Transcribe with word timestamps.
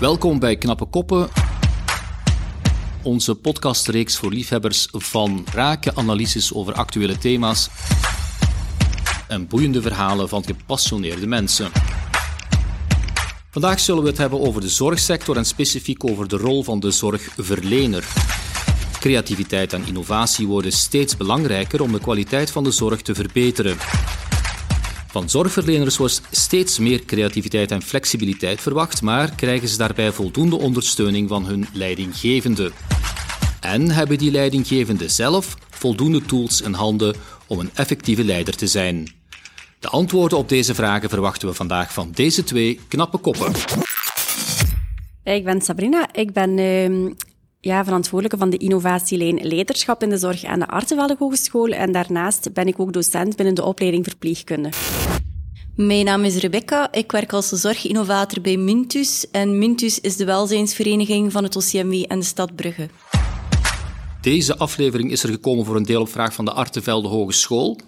Welkom 0.00 0.38
bij 0.38 0.56
Knappe 0.56 0.84
Koppen, 0.84 1.28
onze 3.02 3.34
podcastreeks 3.34 4.16
voor 4.16 4.32
liefhebbers 4.32 4.88
van 4.92 5.44
rake 5.52 5.94
analyses 5.94 6.54
over 6.54 6.72
actuele 6.74 7.18
thema's 7.18 7.68
en 9.28 9.46
boeiende 9.46 9.82
verhalen 9.82 10.28
van 10.28 10.44
gepassioneerde 10.44 11.26
mensen. 11.26 11.70
Vandaag 13.50 13.80
zullen 13.80 14.02
we 14.02 14.08
het 14.08 14.18
hebben 14.18 14.40
over 14.40 14.60
de 14.60 14.68
zorgsector 14.68 15.36
en 15.36 15.46
specifiek 15.46 16.04
over 16.04 16.28
de 16.28 16.36
rol 16.36 16.62
van 16.62 16.80
de 16.80 16.90
zorgverlener. 16.90 18.04
Creativiteit 19.00 19.72
en 19.72 19.86
innovatie 19.86 20.46
worden 20.46 20.72
steeds 20.72 21.16
belangrijker 21.16 21.82
om 21.82 21.92
de 21.92 22.00
kwaliteit 22.00 22.50
van 22.50 22.64
de 22.64 22.70
zorg 22.70 23.02
te 23.02 23.14
verbeteren. 23.14 23.76
Van 25.14 25.28
zorgverleners 25.28 25.96
wordt 25.96 26.22
steeds 26.30 26.78
meer 26.78 27.04
creativiteit 27.04 27.70
en 27.70 27.82
flexibiliteit 27.82 28.60
verwacht, 28.60 29.02
maar 29.02 29.34
krijgen 29.34 29.68
ze 29.68 29.76
daarbij 29.76 30.12
voldoende 30.12 30.56
ondersteuning 30.56 31.28
van 31.28 31.46
hun 31.46 31.66
leidinggevende? 31.72 32.72
En 33.60 33.90
hebben 33.90 34.18
die 34.18 34.30
leidinggevenden 34.30 35.10
zelf 35.10 35.56
voldoende 35.70 36.22
tools 36.22 36.62
en 36.62 36.72
handen 36.72 37.14
om 37.46 37.58
een 37.58 37.70
effectieve 37.74 38.24
leider 38.24 38.56
te 38.56 38.66
zijn? 38.66 39.12
De 39.78 39.88
antwoorden 39.88 40.38
op 40.38 40.48
deze 40.48 40.74
vragen 40.74 41.08
verwachten 41.08 41.48
we 41.48 41.54
vandaag 41.54 41.92
van 41.92 42.10
deze 42.14 42.44
twee 42.44 42.80
knappe 42.88 43.18
koppen. 43.18 43.52
Ik 45.24 45.44
ben 45.44 45.60
Sabrina. 45.60 46.08
Ik 46.12 46.32
ben 46.32 46.58
uh, 46.58 47.10
ja, 47.64 47.84
verantwoordelijke 47.84 48.38
van 48.38 48.50
de 48.50 48.56
innovatielijn 48.56 49.38
Leiderschap 49.42 50.02
in 50.02 50.08
de 50.08 50.18
Zorg 50.18 50.44
aan 50.44 50.58
de 50.58 50.66
Artevelde 50.66 51.16
Hogeschool. 51.18 51.68
En 51.68 51.92
daarnaast 51.92 52.52
ben 52.52 52.66
ik 52.66 52.80
ook 52.80 52.92
docent 52.92 53.36
binnen 53.36 53.54
de 53.54 53.64
opleiding 53.64 54.04
Verpleegkunde. 54.04 54.70
Mijn 55.76 56.04
naam 56.04 56.24
is 56.24 56.36
Rebecca. 56.36 56.92
Ik 56.92 57.12
werk 57.12 57.32
als 57.32 57.48
zorginnovator 57.48 58.42
bij 58.42 58.56
Mintus. 58.56 59.30
En 59.30 59.58
Mintus 59.58 60.00
is 60.00 60.16
de 60.16 60.24
welzijnsvereniging 60.24 61.32
van 61.32 61.42
het 61.42 61.56
OCMW 61.56 62.04
en 62.08 62.18
de 62.18 62.24
stad 62.24 62.54
Brugge. 62.54 62.88
Deze 64.20 64.56
aflevering 64.56 65.10
is 65.10 65.22
er 65.22 65.28
gekomen 65.28 65.64
voor 65.64 65.76
een 65.76 65.82
deel 65.82 66.00
op 66.00 66.08
vraag 66.08 66.34
van 66.34 66.44
de 66.44 66.52
Artevelde 66.52 67.08
Hogeschool. 67.08 67.78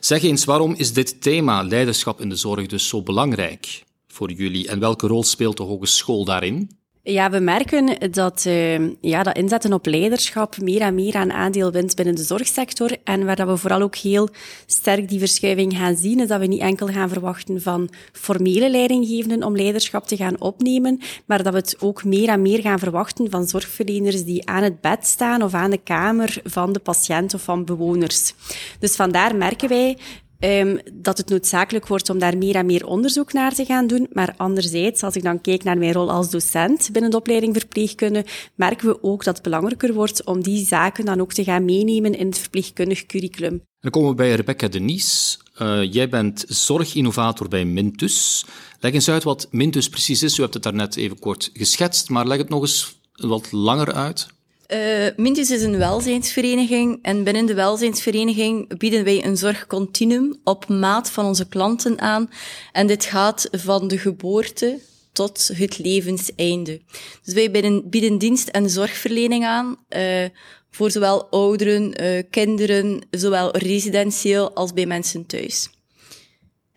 Zeg 0.00 0.22
eens, 0.22 0.44
waarom 0.44 0.74
is 0.76 0.92
dit 0.92 1.22
thema 1.22 1.62
leiderschap 1.62 2.20
in 2.20 2.28
de 2.28 2.36
zorg 2.36 2.66
dus 2.66 2.88
zo 2.88 3.02
belangrijk 3.02 3.82
voor 4.08 4.32
jullie 4.32 4.68
en 4.68 4.78
welke 4.78 5.06
rol 5.06 5.24
speelt 5.24 5.56
de 5.56 5.62
hogeschool 5.62 6.24
daarin? 6.24 6.79
Ja, 7.02 7.30
we 7.30 7.38
merken 7.38 8.12
dat, 8.12 8.44
uh, 8.46 8.90
ja, 9.00 9.22
dat 9.22 9.36
inzetten 9.36 9.72
op 9.72 9.86
leiderschap 9.86 10.60
meer 10.60 10.80
en 10.80 10.94
meer 10.94 11.14
aan 11.14 11.32
aandeel 11.32 11.72
wint 11.72 11.94
binnen 11.94 12.14
de 12.14 12.22
zorgsector. 12.22 12.96
En 13.04 13.24
waar 13.24 13.36
dat 13.36 13.48
we 13.48 13.56
vooral 13.56 13.82
ook 13.82 13.96
heel 13.96 14.28
sterk 14.66 15.08
die 15.08 15.18
verschuiving 15.18 15.76
gaan 15.76 15.96
zien, 15.96 16.20
is 16.20 16.28
dat 16.28 16.40
we 16.40 16.46
niet 16.46 16.60
enkel 16.60 16.86
gaan 16.86 17.08
verwachten 17.08 17.62
van 17.62 17.88
formele 18.12 18.70
leidinggevenden 18.70 19.42
om 19.42 19.56
leiderschap 19.56 20.06
te 20.06 20.16
gaan 20.16 20.40
opnemen, 20.40 21.00
maar 21.26 21.42
dat 21.42 21.52
we 21.52 21.58
het 21.58 21.76
ook 21.80 22.04
meer 22.04 22.28
en 22.28 22.42
meer 22.42 22.60
gaan 22.60 22.78
verwachten 22.78 23.30
van 23.30 23.48
zorgverleners 23.48 24.24
die 24.24 24.48
aan 24.48 24.62
het 24.62 24.80
bed 24.80 25.06
staan 25.06 25.42
of 25.42 25.54
aan 25.54 25.70
de 25.70 25.82
kamer 25.82 26.40
van 26.44 26.72
de 26.72 26.78
patiënt 26.78 27.34
of 27.34 27.42
van 27.42 27.64
bewoners. 27.64 28.34
Dus 28.78 28.96
vandaar 28.96 29.36
merken 29.36 29.68
wij 29.68 29.96
Um, 30.44 30.78
dat 30.92 31.18
het 31.18 31.28
noodzakelijk 31.28 31.86
wordt 31.86 32.10
om 32.10 32.18
daar 32.18 32.38
meer 32.38 32.54
en 32.54 32.66
meer 32.66 32.86
onderzoek 32.86 33.32
naar 33.32 33.54
te 33.54 33.64
gaan 33.64 33.86
doen. 33.86 34.08
Maar 34.12 34.34
anderzijds, 34.36 35.02
als 35.02 35.14
ik 35.14 35.22
dan 35.22 35.40
kijk 35.40 35.64
naar 35.64 35.78
mijn 35.78 35.92
rol 35.92 36.10
als 36.10 36.30
docent 36.30 36.88
binnen 36.92 37.10
de 37.10 37.16
opleiding 37.16 37.56
verpleegkunde, 37.56 38.24
merken 38.54 38.88
we 38.88 39.02
ook 39.02 39.24
dat 39.24 39.34
het 39.34 39.42
belangrijker 39.44 39.94
wordt 39.94 40.24
om 40.24 40.42
die 40.42 40.66
zaken 40.66 41.04
dan 41.04 41.20
ook 41.20 41.32
te 41.32 41.44
gaan 41.44 41.64
meenemen 41.64 42.14
in 42.14 42.26
het 42.26 42.38
verpleegkundig 42.38 43.06
curriculum. 43.06 43.62
Dan 43.80 43.90
komen 43.90 44.10
we 44.10 44.14
bij 44.14 44.34
Rebecca 44.34 44.68
Denies. 44.68 45.38
Uh, 45.58 45.92
jij 45.92 46.08
bent 46.08 46.44
zorginnovator 46.48 47.48
bij 47.48 47.64
Mintus. 47.64 48.44
Leg 48.78 48.92
eens 48.92 49.08
uit 49.08 49.22
wat 49.22 49.48
Mintus 49.50 49.88
precies 49.88 50.22
is. 50.22 50.38
U 50.38 50.42
hebt 50.42 50.54
het 50.54 50.62
daarnet 50.62 50.96
even 50.96 51.18
kort 51.18 51.50
geschetst, 51.52 52.08
maar 52.08 52.26
leg 52.26 52.38
het 52.38 52.48
nog 52.48 52.60
eens 52.60 53.00
wat 53.12 53.52
langer 53.52 53.92
uit. 53.92 54.28
Uh, 54.72 55.36
is 55.36 55.50
een 55.50 55.78
welzijnsvereniging 55.78 56.98
en 57.02 57.24
binnen 57.24 57.46
de 57.46 57.54
welzijnsvereniging 57.54 58.78
bieden 58.78 59.04
wij 59.04 59.24
een 59.24 59.36
zorgcontinuum 59.36 60.40
op 60.44 60.68
maat 60.68 61.10
van 61.10 61.24
onze 61.24 61.48
klanten 61.48 62.00
aan. 62.00 62.30
En 62.72 62.86
dit 62.86 63.04
gaat 63.04 63.48
van 63.50 63.88
de 63.88 63.98
geboorte 63.98 64.78
tot 65.12 65.50
het 65.54 65.78
levenseinde. 65.78 66.80
Dus 67.24 67.34
wij 67.34 67.50
bieden, 67.84 68.18
dienst 68.18 68.48
en 68.48 68.70
zorgverlening 68.70 69.44
aan 69.44 69.76
uh, 69.96 70.24
voor 70.70 70.90
zowel 70.90 71.24
ouderen, 71.24 72.02
uh, 72.02 72.22
kinderen, 72.30 73.00
zowel 73.10 73.56
residentieel 73.56 74.54
als 74.54 74.72
bij 74.72 74.86
mensen 74.86 75.26
thuis. 75.26 75.70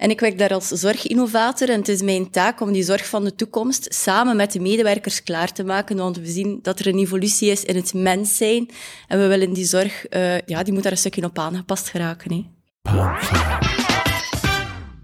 En 0.04 0.10
ik 0.10 0.20
werk 0.20 0.38
daar 0.38 0.54
als 0.54 0.68
zorginnovator 0.68 1.70
en 1.70 1.80
het 1.80 1.88
is 1.88 2.02
mijn 2.02 2.30
taak 2.30 2.62
om 2.62 2.72
die 2.72 2.84
zorg 2.84 3.06
van 3.06 3.24
de 3.24 3.36
toekomst 3.36 3.94
samen 3.94 4.36
met 4.36 4.52
de 4.52 4.60
medewerkers 4.60 5.24
klaar 5.24 5.52
te 5.52 5.64
maken, 5.64 5.98
want 5.98 6.18
we 6.18 6.26
zien 6.26 6.60
dat 6.62 6.80
er 6.80 6.88
een 6.88 7.00
evolutie 7.00 7.52
is 7.52 7.64
in 7.64 7.76
het 7.76 7.94
mens 7.94 8.38
zijn 8.38 8.70
en 9.08 9.20
we 9.20 9.28
willen 9.28 9.54
die 9.54 9.66
zorg, 9.66 10.06
uh, 10.10 10.40
ja, 10.40 10.64
die 10.64 10.74
moet 10.74 10.84
daar 10.84 10.92
een 10.92 10.98
stukje 10.98 11.24
op 11.24 11.40
aangepast 11.40 11.90
geraken. 11.90 12.34
Hè. 12.34 12.46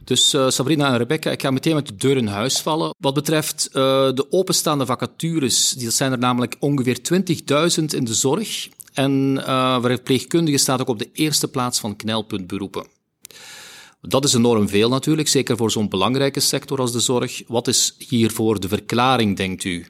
Dus 0.04 0.34
uh, 0.34 0.50
Sabrina 0.50 0.92
en 0.92 0.98
Rebecca, 0.98 1.32
ik 1.32 1.42
ga 1.42 1.52
meteen 1.52 1.76
met 1.76 1.88
de 1.88 1.96
deur 1.96 2.18
in 2.18 2.28
huis 2.28 2.60
vallen. 2.60 2.96
Wat 2.98 3.14
betreft 3.14 3.68
uh, 3.68 3.74
de 4.14 4.26
openstaande 4.30 4.86
vacatures, 4.86 5.72
die 5.72 5.90
zijn 5.90 6.12
er 6.12 6.20
namelijk 6.20 6.56
ongeveer 6.60 7.00
20.000 7.80 7.86
in 7.86 8.04
de 8.06 8.14
zorg. 8.14 8.68
En 8.94 9.36
uh, 9.38 9.82
verpleegkundige 9.82 10.58
staat 10.58 10.82
ook 10.82 10.88
op 10.88 11.00
de 11.00 11.10
eerste 11.14 11.48
plaats 11.48 11.80
van 11.80 11.96
knelpuntberoepen. 11.96 12.98
Dat 14.02 14.24
is 14.24 14.34
enorm 14.34 14.70
veel 14.70 14.90
natuurlijk, 14.90 15.28
zeker 15.28 15.58
voor 15.58 15.72
zo'n 15.72 15.90
belangrijke 15.90 16.40
sector 16.40 16.80
als 16.80 16.92
de 16.92 17.00
zorg. 17.00 17.42
Wat 17.48 17.68
is 17.68 17.96
hiervoor 17.98 18.60
de 18.60 18.68
verklaring, 18.68 19.38
denkt 19.38 19.64
u? 19.64 19.86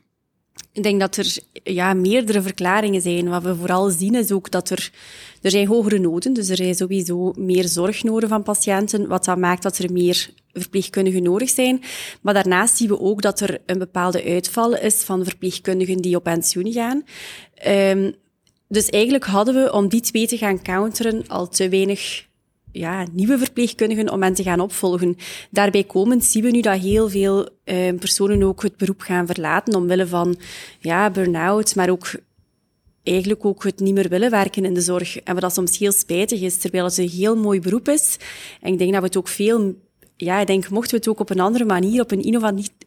Ik 0.73 0.83
denk 0.83 0.99
dat 0.99 1.17
er 1.17 1.37
ja, 1.63 1.93
meerdere 1.93 2.41
verklaringen 2.41 3.01
zijn. 3.01 3.29
Wat 3.29 3.43
we 3.43 3.55
vooral 3.55 3.89
zien 3.89 4.15
is 4.15 4.31
ook 4.31 4.51
dat 4.51 4.69
er, 4.69 4.91
er 5.41 5.51
zijn 5.51 5.67
hogere 5.67 5.99
noden, 5.99 6.33
dus 6.33 6.49
er 6.49 6.55
zijn 6.55 6.75
sowieso 6.75 7.33
meer 7.37 7.67
zorgnoden 7.67 8.29
van 8.29 8.43
patiënten, 8.43 9.07
wat 9.07 9.25
dat 9.25 9.37
maakt 9.37 9.63
dat 9.63 9.77
er 9.77 9.91
meer 9.91 10.29
verpleegkundigen 10.53 11.23
nodig 11.23 11.49
zijn. 11.49 11.81
Maar 12.21 12.33
daarnaast 12.33 12.77
zien 12.77 12.87
we 12.87 12.99
ook 12.99 13.21
dat 13.21 13.39
er 13.39 13.61
een 13.65 13.79
bepaalde 13.79 14.23
uitval 14.23 14.75
is 14.75 14.95
van 14.95 15.23
verpleegkundigen 15.23 15.97
die 15.97 16.15
op 16.15 16.23
pensioen 16.23 16.71
gaan. 16.71 17.03
Um, 17.67 18.15
dus 18.67 18.89
eigenlijk 18.89 19.25
hadden 19.25 19.63
we, 19.63 19.73
om 19.73 19.87
die 19.87 20.01
twee 20.01 20.27
te 20.27 20.37
gaan 20.37 20.61
counteren, 20.61 21.27
al 21.27 21.49
te 21.49 21.69
weinig 21.69 22.27
ja, 22.71 23.05
nieuwe 23.11 23.37
verpleegkundigen 23.37 24.11
om 24.11 24.23
hen 24.23 24.33
te 24.33 24.43
gaan 24.43 24.59
opvolgen. 24.59 25.15
Daarbij 25.51 25.83
komend 25.83 26.23
zien 26.23 26.43
we 26.43 26.51
nu 26.51 26.61
dat 26.61 26.79
heel 26.79 27.09
veel 27.09 27.49
uh, 27.65 27.93
personen 27.99 28.43
ook 28.43 28.63
het 28.63 28.77
beroep 28.77 29.01
gaan 29.01 29.25
verlaten 29.25 29.75
omwille 29.75 30.07
van 30.07 30.35
ja, 30.79 31.09
burn-out, 31.09 31.75
maar 31.75 31.89
ook 31.89 32.11
eigenlijk 33.03 33.45
ook 33.45 33.63
het 33.63 33.79
niet 33.79 33.93
meer 33.93 34.09
willen 34.09 34.31
werken 34.31 34.65
in 34.65 34.73
de 34.73 34.81
zorg. 34.81 35.17
En 35.17 35.33
wat 35.33 35.41
dat 35.41 35.53
soms 35.53 35.77
heel 35.77 35.91
spijtig 35.91 36.41
is, 36.41 36.57
terwijl 36.57 36.83
het 36.85 36.97
een 36.97 37.09
heel 37.09 37.35
mooi 37.35 37.59
beroep 37.59 37.87
is. 37.87 38.17
En 38.61 38.71
ik 38.71 38.77
denk 38.77 38.91
dat 38.91 39.01
we 39.01 39.07
het 39.07 39.17
ook 39.17 39.27
veel 39.27 39.75
ja, 40.15 40.39
ik 40.39 40.47
denk, 40.47 40.69
mochten 40.69 40.91
we 40.91 40.97
het 40.97 41.07
ook 41.07 41.19
op 41.19 41.29
een 41.29 41.39
andere 41.39 41.65
manier, 41.65 42.01
op 42.01 42.11
een 42.11 42.41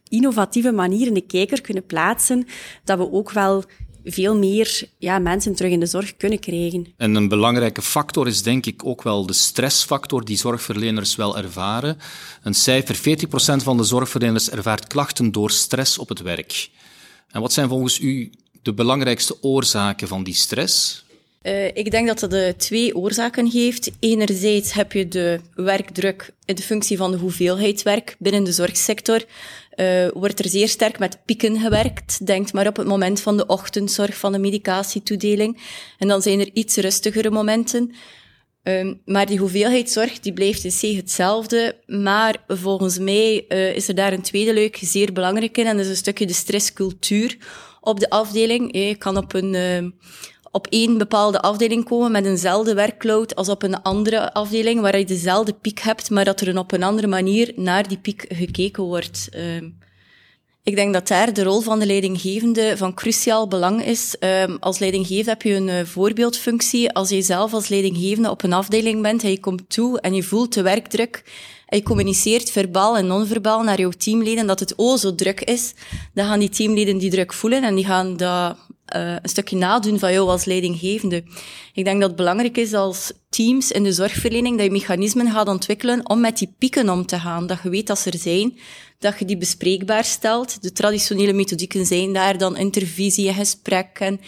innovatieve 0.09 0.71
manier 0.71 1.07
in 1.07 1.13
de 1.13 1.25
kijker 1.25 1.61
kunnen 1.61 1.85
plaatsen, 1.85 2.45
dat 2.83 2.97
we 2.97 3.11
ook 3.11 3.31
wel 3.31 3.63
veel 4.05 4.37
meer 4.37 4.83
ja, 4.97 5.19
mensen 5.19 5.55
terug 5.55 5.71
in 5.71 5.79
de 5.79 5.85
zorg 5.85 6.17
kunnen 6.17 6.39
krijgen. 6.39 6.93
En 6.97 7.15
een 7.15 7.27
belangrijke 7.27 7.81
factor 7.81 8.27
is 8.27 8.41
denk 8.41 8.65
ik 8.65 8.85
ook 8.85 9.03
wel 9.03 9.25
de 9.25 9.33
stressfactor 9.33 10.25
die 10.25 10.37
zorgverleners 10.37 11.15
wel 11.15 11.37
ervaren. 11.37 11.97
Een 12.43 12.53
cijfer, 12.53 12.95
40% 12.95 13.63
van 13.63 13.77
de 13.77 13.83
zorgverleners 13.83 14.49
ervaart 14.49 14.87
klachten 14.87 15.31
door 15.31 15.51
stress 15.51 15.97
op 15.97 16.09
het 16.09 16.21
werk. 16.21 16.69
En 17.31 17.41
wat 17.41 17.53
zijn 17.53 17.69
volgens 17.69 17.99
u 17.99 18.31
de 18.61 18.73
belangrijkste 18.73 19.43
oorzaken 19.43 20.07
van 20.07 20.23
die 20.23 20.33
stress? 20.33 21.05
Uh, 21.43 21.65
ik 21.65 21.91
denk 21.91 22.07
dat 22.07 22.19
dat 22.19 22.33
uh, 22.33 22.49
twee 22.49 22.95
oorzaken 22.95 23.51
heeft. 23.51 23.91
Enerzijds 23.99 24.73
heb 24.73 24.91
je 24.91 25.07
de 25.07 25.39
werkdruk 25.55 26.33
in 26.45 26.55
de 26.55 26.61
functie 26.61 26.97
van 26.97 27.11
de 27.11 27.17
hoeveelheid 27.17 27.83
werk 27.83 28.15
binnen 28.19 28.43
de 28.43 28.51
zorgsector. 28.51 29.23
Uh, 29.75 30.07
wordt 30.13 30.39
er 30.39 30.49
zeer 30.49 30.67
sterk 30.67 30.99
met 30.99 31.25
pieken 31.25 31.59
gewerkt. 31.59 32.25
Denk 32.25 32.53
maar 32.53 32.67
op 32.67 32.75
het 32.75 32.87
moment 32.87 33.21
van 33.21 33.37
de 33.37 33.45
ochtendzorg, 33.45 34.17
van 34.17 34.31
de 34.31 34.39
medicatietoedeling. 34.39 35.61
En 35.97 36.07
dan 36.07 36.21
zijn 36.21 36.39
er 36.39 36.49
iets 36.53 36.75
rustigere 36.75 37.29
momenten. 37.29 37.91
Um, 38.63 39.01
maar 39.05 39.25
die 39.25 39.37
hoeveelheid 39.37 39.91
zorg 39.91 40.19
die 40.19 40.33
blijft 40.33 40.63
in 40.63 40.71
C 40.71 40.95
hetzelfde. 40.95 41.75
Maar 41.85 42.43
volgens 42.47 42.99
mij 42.99 43.45
uh, 43.49 43.75
is 43.75 43.87
er 43.87 43.95
daar 43.95 44.13
een 44.13 44.21
tweede 44.21 44.53
leuk 44.53 44.77
zeer 44.81 45.13
belangrijk 45.13 45.57
in. 45.57 45.65
En 45.65 45.75
dat 45.75 45.85
is 45.85 45.91
een 45.91 45.97
stukje 45.97 46.25
de 46.25 46.33
stresscultuur 46.33 47.37
op 47.81 47.99
de 47.99 48.09
afdeling. 48.09 48.75
Je 48.77 48.95
kan 48.95 49.17
op 49.17 49.33
een, 49.33 49.53
uh, 49.53 49.91
op 50.53 50.67
één 50.69 50.97
bepaalde 50.97 51.41
afdeling 51.41 51.85
komen 51.85 52.11
met 52.11 52.25
eenzelfde 52.25 52.73
werkload 52.73 53.35
als 53.35 53.49
op 53.49 53.63
een 53.63 53.81
andere 53.81 54.33
afdeling, 54.33 54.81
waar 54.81 54.97
je 54.97 55.05
dezelfde 55.05 55.53
piek 55.53 55.79
hebt, 55.79 56.09
maar 56.09 56.25
dat 56.25 56.41
er 56.41 56.57
op 56.57 56.71
een 56.71 56.83
andere 56.83 57.07
manier 57.07 57.51
naar 57.55 57.87
die 57.87 57.97
piek 57.97 58.25
gekeken 58.29 58.83
wordt. 58.83 59.29
Uh, 59.35 59.69
ik 60.63 60.75
denk 60.75 60.93
dat 60.93 61.07
daar 61.07 61.33
de 61.33 61.43
rol 61.43 61.61
van 61.61 61.79
de 61.79 61.85
leidinggevende 61.85 62.77
van 62.77 62.93
cruciaal 62.93 63.47
belang 63.47 63.85
is. 63.85 64.15
Um, 64.19 64.57
als 64.59 64.79
leidinggevende 64.79 65.29
heb 65.29 65.41
je 65.41 65.53
een 65.53 65.67
uh, 65.67 65.85
voorbeeldfunctie. 65.85 66.91
Als 66.91 67.09
je 67.09 67.21
zelf 67.21 67.53
als 67.53 67.67
leidinggevende 67.67 68.29
op 68.29 68.43
een 68.43 68.53
afdeling 68.53 69.01
bent 69.01 69.23
en 69.23 69.29
je 69.29 69.39
komt 69.39 69.69
toe 69.69 69.99
en 69.99 70.13
je 70.13 70.23
voelt 70.23 70.53
de 70.53 70.61
werkdruk 70.61 71.23
en 71.65 71.77
je 71.77 71.83
communiceert 71.83 72.51
verbaal 72.51 72.97
en 72.97 73.07
non-verbaal 73.07 73.63
naar 73.63 73.79
jouw 73.79 73.89
teamleden 73.89 74.47
dat 74.47 74.59
het 74.59 74.73
o 74.75 74.97
zo 74.97 75.15
druk 75.15 75.41
is, 75.41 75.73
dan 76.13 76.25
gaan 76.25 76.39
die 76.39 76.49
teamleden 76.49 76.97
die 76.97 77.09
druk 77.09 77.33
voelen 77.33 77.63
en 77.63 77.75
die 77.75 77.85
gaan 77.85 78.17
dat 78.17 78.57
uh, 78.95 79.11
een 79.11 79.29
stukje 79.29 79.55
nadoen 79.55 79.99
van 79.99 80.13
jou 80.13 80.29
als 80.29 80.45
leidinggevende. 80.45 81.23
Ik 81.73 81.83
denk 81.83 81.99
dat 81.99 82.07
het 82.07 82.17
belangrijk 82.17 82.57
is 82.57 82.73
als 82.73 83.11
teams 83.29 83.71
in 83.71 83.83
de 83.83 83.91
zorgverlening 83.91 84.55
dat 84.57 84.65
je 84.65 84.71
mechanismen 84.71 85.31
gaat 85.31 85.47
ontwikkelen 85.47 86.09
om 86.09 86.19
met 86.19 86.37
die 86.37 86.55
pieken 86.57 86.89
om 86.89 87.05
te 87.05 87.19
gaan. 87.19 87.47
Dat 87.47 87.59
je 87.63 87.69
weet 87.69 87.87
dat 87.87 87.99
ze 87.99 88.11
er 88.11 88.17
zijn, 88.17 88.57
dat 88.99 89.19
je 89.19 89.25
die 89.25 89.37
bespreekbaar 89.37 90.03
stelt. 90.03 90.61
De 90.61 90.71
traditionele 90.71 91.33
methodieken 91.33 91.85
zijn 91.85 92.13
daar 92.13 92.37
dan 92.37 92.57
intervisie 92.57 93.27
en 93.27 93.33
gesprek. 93.33 93.99
En, 93.99 94.19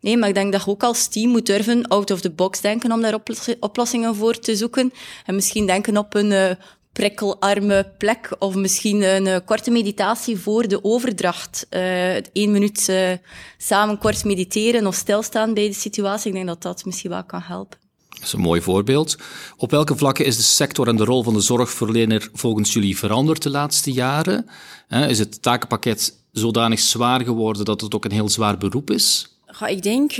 nee, 0.00 0.16
maar 0.16 0.28
ik 0.28 0.34
denk 0.34 0.52
dat 0.52 0.64
je 0.64 0.70
ook 0.70 0.82
als 0.82 1.08
team 1.08 1.30
moet 1.30 1.46
durven 1.46 1.88
out 1.88 2.10
of 2.10 2.20
the 2.20 2.30
box 2.30 2.60
denken 2.60 2.92
om 2.92 3.00
daar 3.00 3.20
oplossingen 3.60 4.14
voor 4.14 4.38
te 4.38 4.56
zoeken. 4.56 4.92
En 5.26 5.34
misschien 5.34 5.66
denken 5.66 5.96
op 5.96 6.14
een 6.14 6.30
uh, 6.30 6.50
prikkelarme 6.92 7.92
plek 7.98 8.36
of 8.38 8.54
misschien 8.54 9.02
een 9.02 9.26
uh, 9.26 9.36
korte 9.44 9.70
meditatie 9.70 10.38
voor 10.38 10.68
de 10.68 10.84
overdracht. 10.84 11.66
Uh, 11.70 12.14
één 12.14 12.50
minuut 12.50 12.88
uh, 12.88 13.10
samen 13.58 13.98
kort 13.98 14.24
mediteren 14.24 14.86
of 14.86 14.94
stilstaan 14.94 15.54
bij 15.54 15.68
de 15.68 15.74
situatie. 15.74 16.28
Ik 16.28 16.34
denk 16.34 16.46
dat 16.46 16.62
dat 16.62 16.84
misschien 16.84 17.10
wel 17.10 17.24
kan 17.24 17.40
helpen. 17.40 17.78
Dat 18.08 18.22
is 18.22 18.32
een 18.32 18.40
mooi 18.40 18.60
voorbeeld. 18.60 19.16
Op 19.56 19.70
welke 19.70 19.96
vlakken 19.96 20.24
is 20.24 20.36
de 20.36 20.42
sector 20.42 20.88
en 20.88 20.96
de 20.96 21.04
rol 21.04 21.22
van 21.22 21.34
de 21.34 21.40
zorgverlener 21.40 22.28
volgens 22.32 22.72
jullie 22.72 22.98
veranderd 22.98 23.42
de 23.42 23.50
laatste 23.50 23.92
jaren? 23.92 24.48
Is 24.88 25.18
het 25.18 25.42
takenpakket 25.42 26.14
zodanig 26.32 26.80
zwaar 26.80 27.20
geworden 27.20 27.64
dat 27.64 27.80
het 27.80 27.94
ook 27.94 28.04
een 28.04 28.10
heel 28.10 28.28
zwaar 28.28 28.58
beroep 28.58 28.90
is? 28.90 29.36
ik 29.66 29.82
denk 29.82 30.12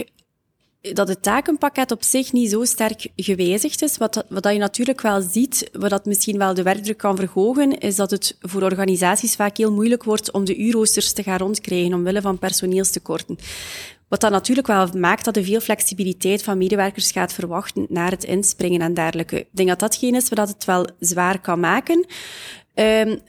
dat 0.82 1.08
het 1.08 1.22
takenpakket 1.22 1.90
op 1.90 2.02
zich 2.02 2.32
niet 2.32 2.50
zo 2.50 2.64
sterk 2.64 3.08
gewijzigd 3.16 3.82
is. 3.82 3.96
Wat, 3.96 4.24
wat 4.28 4.52
je 4.52 4.58
natuurlijk 4.58 5.00
wel 5.00 5.20
ziet, 5.20 5.70
wat 5.72 5.90
dat 5.90 6.04
misschien 6.04 6.38
wel 6.38 6.54
de 6.54 6.62
werkdruk 6.62 6.96
kan 6.96 7.16
verhogen, 7.16 7.78
is 7.78 7.96
dat 7.96 8.10
het 8.10 8.36
voor 8.40 8.62
organisaties 8.62 9.36
vaak 9.36 9.56
heel 9.56 9.72
moeilijk 9.72 10.04
wordt 10.04 10.30
om 10.30 10.44
de 10.44 10.56
uurroosters 10.56 11.12
te 11.12 11.22
gaan 11.22 11.38
rondkrijgen 11.38 11.94
omwille 11.94 12.20
van 12.20 12.38
personeelstekorten. 12.38 13.38
Wat 14.08 14.20
dat 14.20 14.30
natuurlijk 14.30 14.66
wel 14.66 14.88
maakt 14.96 15.24
dat 15.24 15.36
er 15.36 15.44
veel 15.44 15.60
flexibiliteit 15.60 16.42
van 16.42 16.58
medewerkers 16.58 17.10
gaat 17.10 17.32
verwachten 17.32 17.86
naar 17.88 18.10
het 18.10 18.24
inspringen 18.24 18.80
en 18.80 18.94
dergelijke. 18.94 19.38
Ik 19.38 19.48
denk 19.50 19.68
dat 19.68 19.78
datgene 19.78 20.16
is 20.16 20.28
wat 20.28 20.48
het 20.48 20.64
wel 20.64 20.86
zwaar 20.98 21.40
kan 21.40 21.60
maken. 21.60 22.06
Um, 22.74 23.20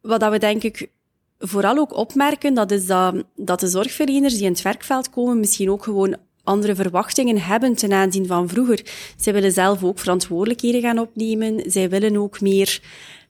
wat 0.00 0.20
dat 0.20 0.30
we 0.30 0.38
denk 0.38 0.62
ik 0.62 0.90
vooral 1.38 1.76
ook 1.76 1.96
opmerken, 1.96 2.54
dat 2.54 2.70
is 2.70 2.86
dat, 2.86 3.24
dat 3.36 3.60
de 3.60 3.68
zorgverleners 3.68 4.34
die 4.34 4.44
in 4.44 4.52
het 4.52 4.62
werkveld 4.62 5.10
komen 5.10 5.40
misschien 5.40 5.70
ook 5.70 5.82
gewoon 5.82 6.16
andere 6.48 6.74
verwachtingen 6.74 7.40
hebben 7.40 7.74
ten 7.74 7.92
aanzien 7.92 8.26
van 8.26 8.48
vroeger. 8.48 8.82
Zij 9.16 9.32
willen 9.32 9.52
zelf 9.52 9.84
ook 9.84 9.98
verantwoordelijkheden 9.98 10.80
gaan 10.80 10.98
opnemen. 10.98 11.70
Zij 11.70 11.88
willen 11.88 12.16
ook 12.16 12.40
meer 12.40 12.80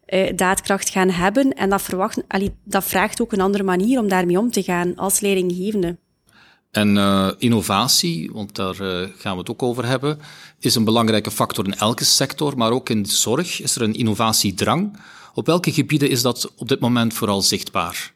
uh, 0.08 0.36
daadkracht 0.36 0.88
gaan 0.88 1.10
hebben. 1.10 1.52
En 1.52 1.70
dat, 1.70 1.82
verwachten, 1.82 2.24
allee, 2.28 2.54
dat 2.64 2.84
vraagt 2.84 3.20
ook 3.20 3.32
een 3.32 3.40
andere 3.40 3.64
manier 3.64 4.00
om 4.00 4.08
daarmee 4.08 4.38
om 4.38 4.50
te 4.50 4.62
gaan 4.62 4.96
als 4.96 5.20
leidinggevende. 5.20 5.96
En 6.70 6.96
uh, 6.96 7.30
innovatie, 7.38 8.30
want 8.32 8.54
daar 8.54 8.80
uh, 8.80 9.08
gaan 9.16 9.32
we 9.32 9.38
het 9.38 9.50
ook 9.50 9.62
over 9.62 9.86
hebben, 9.86 10.18
is 10.58 10.74
een 10.74 10.84
belangrijke 10.84 11.30
factor 11.30 11.64
in 11.64 11.74
elke 11.74 12.04
sector, 12.04 12.56
maar 12.56 12.70
ook 12.70 12.88
in 12.88 13.02
de 13.02 13.10
zorg 13.10 13.60
is 13.60 13.76
er 13.76 13.82
een 13.82 13.94
innovatiedrang. 13.94 14.98
Op 15.34 15.46
welke 15.46 15.72
gebieden 15.72 16.10
is 16.10 16.22
dat 16.22 16.52
op 16.56 16.68
dit 16.68 16.80
moment 16.80 17.14
vooral 17.14 17.42
zichtbaar? 17.42 18.12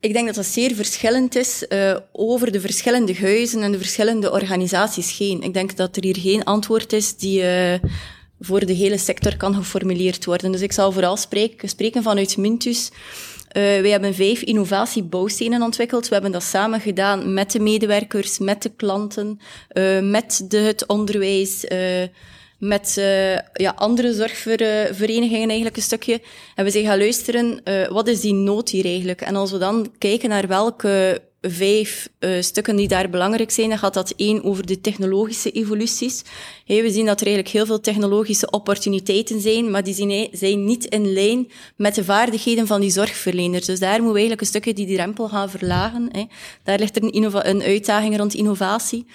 Ik 0.00 0.12
denk 0.12 0.26
dat 0.26 0.34
dat 0.34 0.46
zeer 0.46 0.74
verschillend 0.74 1.36
is 1.36 1.64
uh, 1.68 1.96
over 2.12 2.52
de 2.52 2.60
verschillende 2.60 3.14
huizen 3.14 3.62
en 3.62 3.72
de 3.72 3.78
verschillende 3.78 4.32
organisaties 4.32 5.18
heen. 5.18 5.42
Ik 5.42 5.54
denk 5.54 5.76
dat 5.76 5.96
er 5.96 6.02
hier 6.02 6.16
geen 6.16 6.44
antwoord 6.44 6.92
is 6.92 7.16
die 7.16 7.42
uh, 7.42 7.74
voor 8.40 8.66
de 8.66 8.72
hele 8.72 8.98
sector 8.98 9.36
kan 9.36 9.54
geformuleerd 9.54 10.24
worden. 10.24 10.52
Dus 10.52 10.60
ik 10.60 10.72
zal 10.72 10.92
vooral 10.92 11.16
spreken, 11.16 11.68
spreken 11.68 12.02
vanuit 12.02 12.36
Mintus. 12.36 12.90
Uh, 12.90 13.52
wij 13.52 13.90
hebben 13.90 14.14
vijf 14.14 14.42
innovatiebouwstenen 14.42 15.62
ontwikkeld. 15.62 16.08
We 16.08 16.14
hebben 16.14 16.32
dat 16.32 16.42
samen 16.42 16.80
gedaan 16.80 17.34
met 17.34 17.52
de 17.52 17.60
medewerkers, 17.60 18.38
met 18.38 18.62
de 18.62 18.70
klanten, 18.76 19.40
met 20.02 20.44
het 20.48 20.86
onderwijs, 20.86 21.64
met 22.58 22.96
uh, 22.98 23.34
ja, 23.34 23.72
andere 23.74 24.12
zorgverenigingen 24.12 25.48
eigenlijk 25.48 25.76
een 25.76 25.82
stukje. 25.82 26.20
En 26.54 26.64
we 26.64 26.70
zijn 26.70 26.84
gaan 26.84 26.98
luisteren, 26.98 27.60
uh, 27.64 27.88
wat 27.88 28.08
is 28.08 28.20
die 28.20 28.34
nood 28.34 28.70
hier 28.70 28.84
eigenlijk? 28.84 29.20
En 29.20 29.36
als 29.36 29.50
we 29.50 29.58
dan 29.58 29.92
kijken 29.98 30.28
naar 30.28 30.46
welke 30.46 31.22
vijf 31.40 32.08
uh, 32.20 32.42
stukken 32.42 32.76
die 32.76 32.88
daar 32.88 33.10
belangrijk 33.10 33.50
zijn, 33.50 33.68
dan 33.68 33.78
gaat 33.78 33.94
dat 33.94 34.12
één 34.16 34.44
over 34.44 34.66
de 34.66 34.80
technologische 34.80 35.50
evoluties. 35.50 36.22
We 36.66 36.90
zien 36.90 37.06
dat 37.06 37.20
er 37.20 37.26
eigenlijk 37.26 37.56
heel 37.56 37.66
veel 37.66 37.80
technologische 37.80 38.50
opportuniteiten 38.50 39.40
zijn, 39.40 39.70
maar 39.70 39.84
die 39.84 40.28
zijn, 40.32 40.64
niet 40.64 40.84
in 40.84 41.12
lijn 41.12 41.50
met 41.76 41.94
de 41.94 42.04
vaardigheden 42.04 42.66
van 42.66 42.80
die 42.80 42.90
zorgverleners. 42.90 43.66
Dus 43.66 43.78
daar 43.78 43.90
moeten 43.90 44.12
we 44.12 44.18
eigenlijk 44.18 44.40
een 44.40 44.46
stukje 44.46 44.74
die 44.74 44.96
drempel 44.96 45.28
gaan 45.28 45.50
verlagen. 45.50 46.10
Daar 46.62 46.78
ligt 46.78 46.96
er 46.96 47.02
een, 47.02 47.48
een 47.48 47.62
uitdaging 47.62 48.16
rond 48.16 48.34
innovatie. 48.34 49.06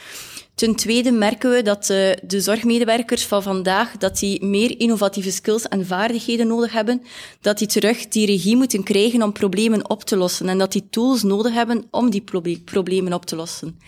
Ten 0.55 0.75
tweede 0.75 1.11
merken 1.11 1.51
we 1.51 1.61
dat 1.61 1.85
de, 1.85 2.17
de 2.23 2.41
zorgmedewerkers 2.41 3.25
van 3.25 3.43
vandaag 3.43 3.97
dat 3.97 4.19
die 4.19 4.45
meer 4.45 4.79
innovatieve 4.79 5.31
skills 5.31 5.67
en 5.67 5.85
vaardigheden 5.85 6.47
nodig 6.47 6.71
hebben, 6.71 7.01
dat 7.41 7.57
die 7.57 7.67
terug 7.67 8.07
die 8.07 8.25
regie 8.25 8.55
moeten 8.55 8.83
krijgen 8.83 9.23
om 9.23 9.31
problemen 9.31 9.89
op 9.89 10.03
te 10.03 10.17
lossen 10.17 10.49
en 10.49 10.57
dat 10.57 10.71
die 10.71 10.87
tools 10.89 11.23
nodig 11.23 11.53
hebben 11.53 11.85
om 11.91 12.09
die 12.09 12.23
problemen 12.65 13.13
op 13.13 13.25
te 13.25 13.35
lossen. 13.35 13.79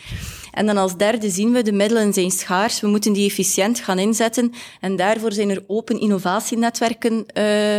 En 0.52 0.66
dan 0.66 0.78
als 0.78 0.98
derde 0.98 1.30
zien 1.30 1.52
we, 1.52 1.62
de 1.62 1.72
middelen 1.72 2.14
zijn 2.14 2.32
schaars, 2.32 2.80
we 2.80 2.88
moeten 2.88 3.14
die 3.14 3.30
efficiënt 3.30 3.80
gaan 3.80 4.00
inzetten 4.00 4.52
en 4.82 4.96
daarvoor 4.96 5.34
zijn 5.34 5.50
er 5.50 5.64
open 5.68 6.00
innovatienetwerken 6.00 7.26
uh, 7.38 7.78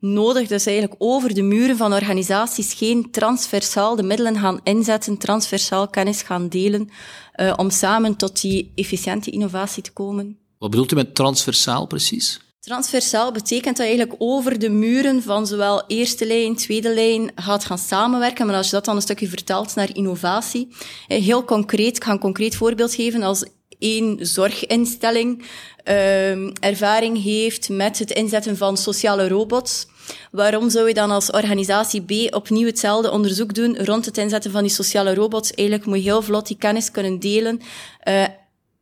nodig. 0.00 0.48
Dus 0.48 0.66
eigenlijk 0.66 0.96
over 1.02 1.34
de 1.34 1.42
muren 1.42 1.76
van 1.76 1.92
organisaties 1.92 2.72
geen 2.72 3.10
transversaal 3.10 3.96
de 3.96 4.02
middelen 4.02 4.38
gaan 4.38 4.60
inzetten, 4.62 5.18
transversaal 5.18 5.88
kennis 5.88 6.22
gaan 6.22 6.48
delen, 6.48 6.90
uh, 7.36 7.52
om 7.56 7.70
samen 7.70 8.16
tot 8.16 8.40
die 8.40 8.72
efficiënte 8.74 9.30
innovatie 9.30 9.82
te 9.82 9.92
komen. 9.92 10.38
Wat 10.58 10.70
bedoelt 10.70 10.92
u 10.92 10.94
met 10.94 11.14
transversaal 11.14 11.86
precies? 11.86 12.40
Transversaal 12.60 13.32
betekent 13.32 13.76
dat 13.76 13.86
je 13.86 13.92
eigenlijk 13.92 14.22
over 14.22 14.58
de 14.58 14.70
muren 14.70 15.22
van 15.22 15.46
zowel 15.46 15.86
eerste 15.86 16.26
lijn, 16.26 16.56
tweede 16.56 16.94
lijn 16.94 17.30
gaat 17.34 17.64
gaan 17.64 17.78
samenwerken. 17.78 18.46
Maar 18.46 18.56
als 18.56 18.66
je 18.66 18.72
dat 18.72 18.84
dan 18.84 18.96
een 18.96 19.02
stukje 19.02 19.28
vertaalt 19.28 19.74
naar 19.74 19.96
innovatie, 19.96 20.68
eh, 21.08 21.22
heel 21.22 21.44
concreet, 21.44 21.96
ik 21.96 22.04
ga 22.04 22.12
een 22.12 22.18
concreet 22.18 22.56
voorbeeld 22.56 22.94
geven. 22.94 23.22
Als 23.22 23.44
één 23.78 24.26
zorginstelling 24.26 25.42
uh, 25.84 26.64
ervaring 26.64 27.22
heeft 27.22 27.68
met 27.68 27.98
het 27.98 28.10
inzetten 28.10 28.56
van 28.56 28.76
sociale 28.76 29.28
robots, 29.28 29.86
Waarom 30.30 30.70
zou 30.70 30.88
je 30.88 30.94
dan 30.94 31.10
als 31.10 31.30
organisatie 31.30 32.02
B 32.02 32.34
opnieuw 32.34 32.66
hetzelfde 32.66 33.10
onderzoek 33.10 33.54
doen 33.54 33.84
rond 33.84 34.04
het 34.04 34.18
inzetten 34.18 34.50
van 34.50 34.62
die 34.62 34.70
sociale 34.70 35.14
robots? 35.14 35.52
Eigenlijk 35.52 35.88
moet 35.88 35.96
je 35.96 36.02
heel 36.02 36.22
vlot 36.22 36.46
die 36.46 36.56
kennis 36.56 36.90
kunnen 36.90 37.18
delen 37.18 37.60
uh, 38.08 38.26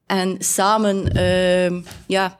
en 0.07 0.37
samen 0.39 1.17
uh, 1.17 1.83
ja, 2.07 2.39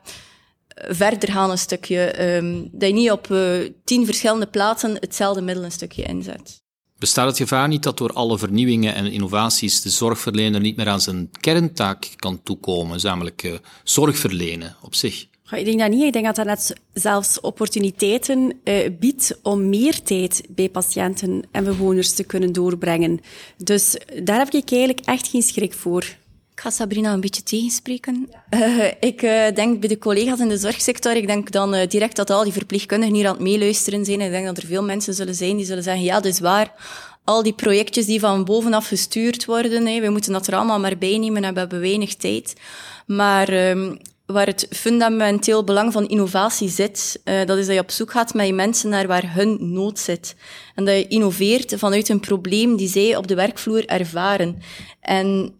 verder 0.87 1.31
gaan 1.31 1.49
een 1.49 1.57
stukje. 1.57 2.35
Um, 2.35 2.69
dat 2.71 2.89
je 2.89 2.95
niet 2.95 3.11
op 3.11 3.27
uh, 3.31 3.69
tien 3.83 4.05
verschillende 4.05 4.47
plaatsen 4.47 4.97
hetzelfde 4.99 5.41
middel 5.41 5.63
een 5.63 5.71
stukje 5.71 6.03
inzet. 6.03 6.61
Bestaat 6.97 7.27
het 7.27 7.37
gevaar 7.37 7.67
niet 7.67 7.83
dat 7.83 7.97
door 7.97 8.13
alle 8.13 8.37
vernieuwingen 8.37 8.95
en 8.95 9.05
innovaties 9.05 9.81
de 9.81 9.89
zorgverlener 9.89 10.61
niet 10.61 10.75
meer 10.75 10.87
aan 10.87 11.01
zijn 11.01 11.29
kerntaak 11.39 12.09
kan 12.15 12.43
toekomen, 12.43 12.99
namelijk 13.03 13.43
uh, 13.43 13.53
zorg 13.83 14.17
verlenen 14.17 14.75
op 14.81 14.95
zich? 14.95 15.27
Ik 15.51 15.65
denk 15.65 15.79
dat 15.79 15.89
niet. 15.89 16.03
Ik 16.03 16.13
denk 16.13 16.25
dat 16.25 16.35
dat 16.35 16.45
net 16.45 16.75
zelfs 16.93 17.39
opportuniteiten 17.39 18.53
uh, 18.63 18.75
biedt 18.99 19.39
om 19.43 19.69
meer 19.69 20.01
tijd 20.01 20.43
bij 20.49 20.69
patiënten 20.69 21.43
en 21.51 21.63
bewoners 21.63 22.13
te 22.13 22.23
kunnen 22.23 22.51
doorbrengen. 22.51 23.19
Dus 23.57 23.97
daar 24.23 24.37
heb 24.37 24.53
ik 24.53 24.71
eigenlijk 24.71 24.99
echt 25.05 25.27
geen 25.27 25.41
schrik 25.41 25.73
voor. 25.73 26.03
Ik 26.51 26.65
ga 26.65 26.69
Sabrina 26.69 27.13
een 27.13 27.21
beetje 27.21 27.43
tegenspreken. 27.43 28.29
Uh, 28.49 28.85
ik 28.99 29.21
uh, 29.21 29.51
denk 29.55 29.79
bij 29.79 29.89
de 29.89 29.97
collega's 29.97 30.39
in 30.39 30.49
de 30.49 30.57
zorgsector, 30.57 31.15
ik 31.15 31.27
denk 31.27 31.51
dan 31.51 31.75
uh, 31.75 31.87
direct 31.87 32.15
dat 32.15 32.29
al 32.29 32.43
die 32.43 32.53
verpleegkundigen 32.53 33.15
hier 33.15 33.27
aan 33.27 33.33
het 33.33 33.41
meeluisteren 33.41 34.05
zijn. 34.05 34.21
Ik 34.21 34.31
denk 34.31 34.45
dat 34.45 34.57
er 34.57 34.65
veel 34.65 34.83
mensen 34.83 35.13
zullen 35.13 35.35
zijn 35.35 35.57
die 35.57 35.65
zullen 35.65 35.83
zeggen, 35.83 36.03
ja, 36.03 36.15
dat 36.15 36.25
is 36.25 36.39
waar. 36.39 36.73
Al 37.23 37.43
die 37.43 37.53
projectjes 37.53 38.05
die 38.05 38.19
van 38.19 38.45
bovenaf 38.45 38.87
gestuurd 38.87 39.45
worden, 39.45 40.01
we 40.01 40.09
moeten 40.09 40.33
dat 40.33 40.47
er 40.47 40.55
allemaal 40.55 40.79
maar 40.79 40.97
bij 40.97 41.17
nemen 41.17 41.43
en 41.43 41.53
we 41.53 41.59
hebben 41.59 41.79
weinig 41.79 42.15
tijd. 42.15 42.53
Maar 43.05 43.69
um, 43.69 43.99
waar 44.31 44.45
het 44.45 44.67
fundamenteel 44.69 45.63
belang 45.63 45.91
van 45.91 46.07
innovatie 46.07 46.69
zit, 46.69 47.21
uh, 47.25 47.45
dat 47.45 47.57
is 47.57 47.65
dat 47.65 47.75
je 47.75 47.81
op 47.81 47.91
zoek 47.91 48.11
gaat 48.11 48.33
met 48.33 48.47
je 48.47 48.53
mensen 48.53 48.89
naar 48.89 49.07
waar 49.07 49.33
hun 49.33 49.73
nood 49.73 49.99
zit. 49.99 50.35
En 50.75 50.85
dat 50.85 50.95
je 50.95 51.07
innoveert 51.07 51.73
vanuit 51.77 52.09
een 52.09 52.19
probleem 52.19 52.75
die 52.75 52.87
zij 52.87 53.15
op 53.15 53.27
de 53.27 53.35
werkvloer 53.35 53.85
ervaren. 53.85 54.61
En 54.99 55.53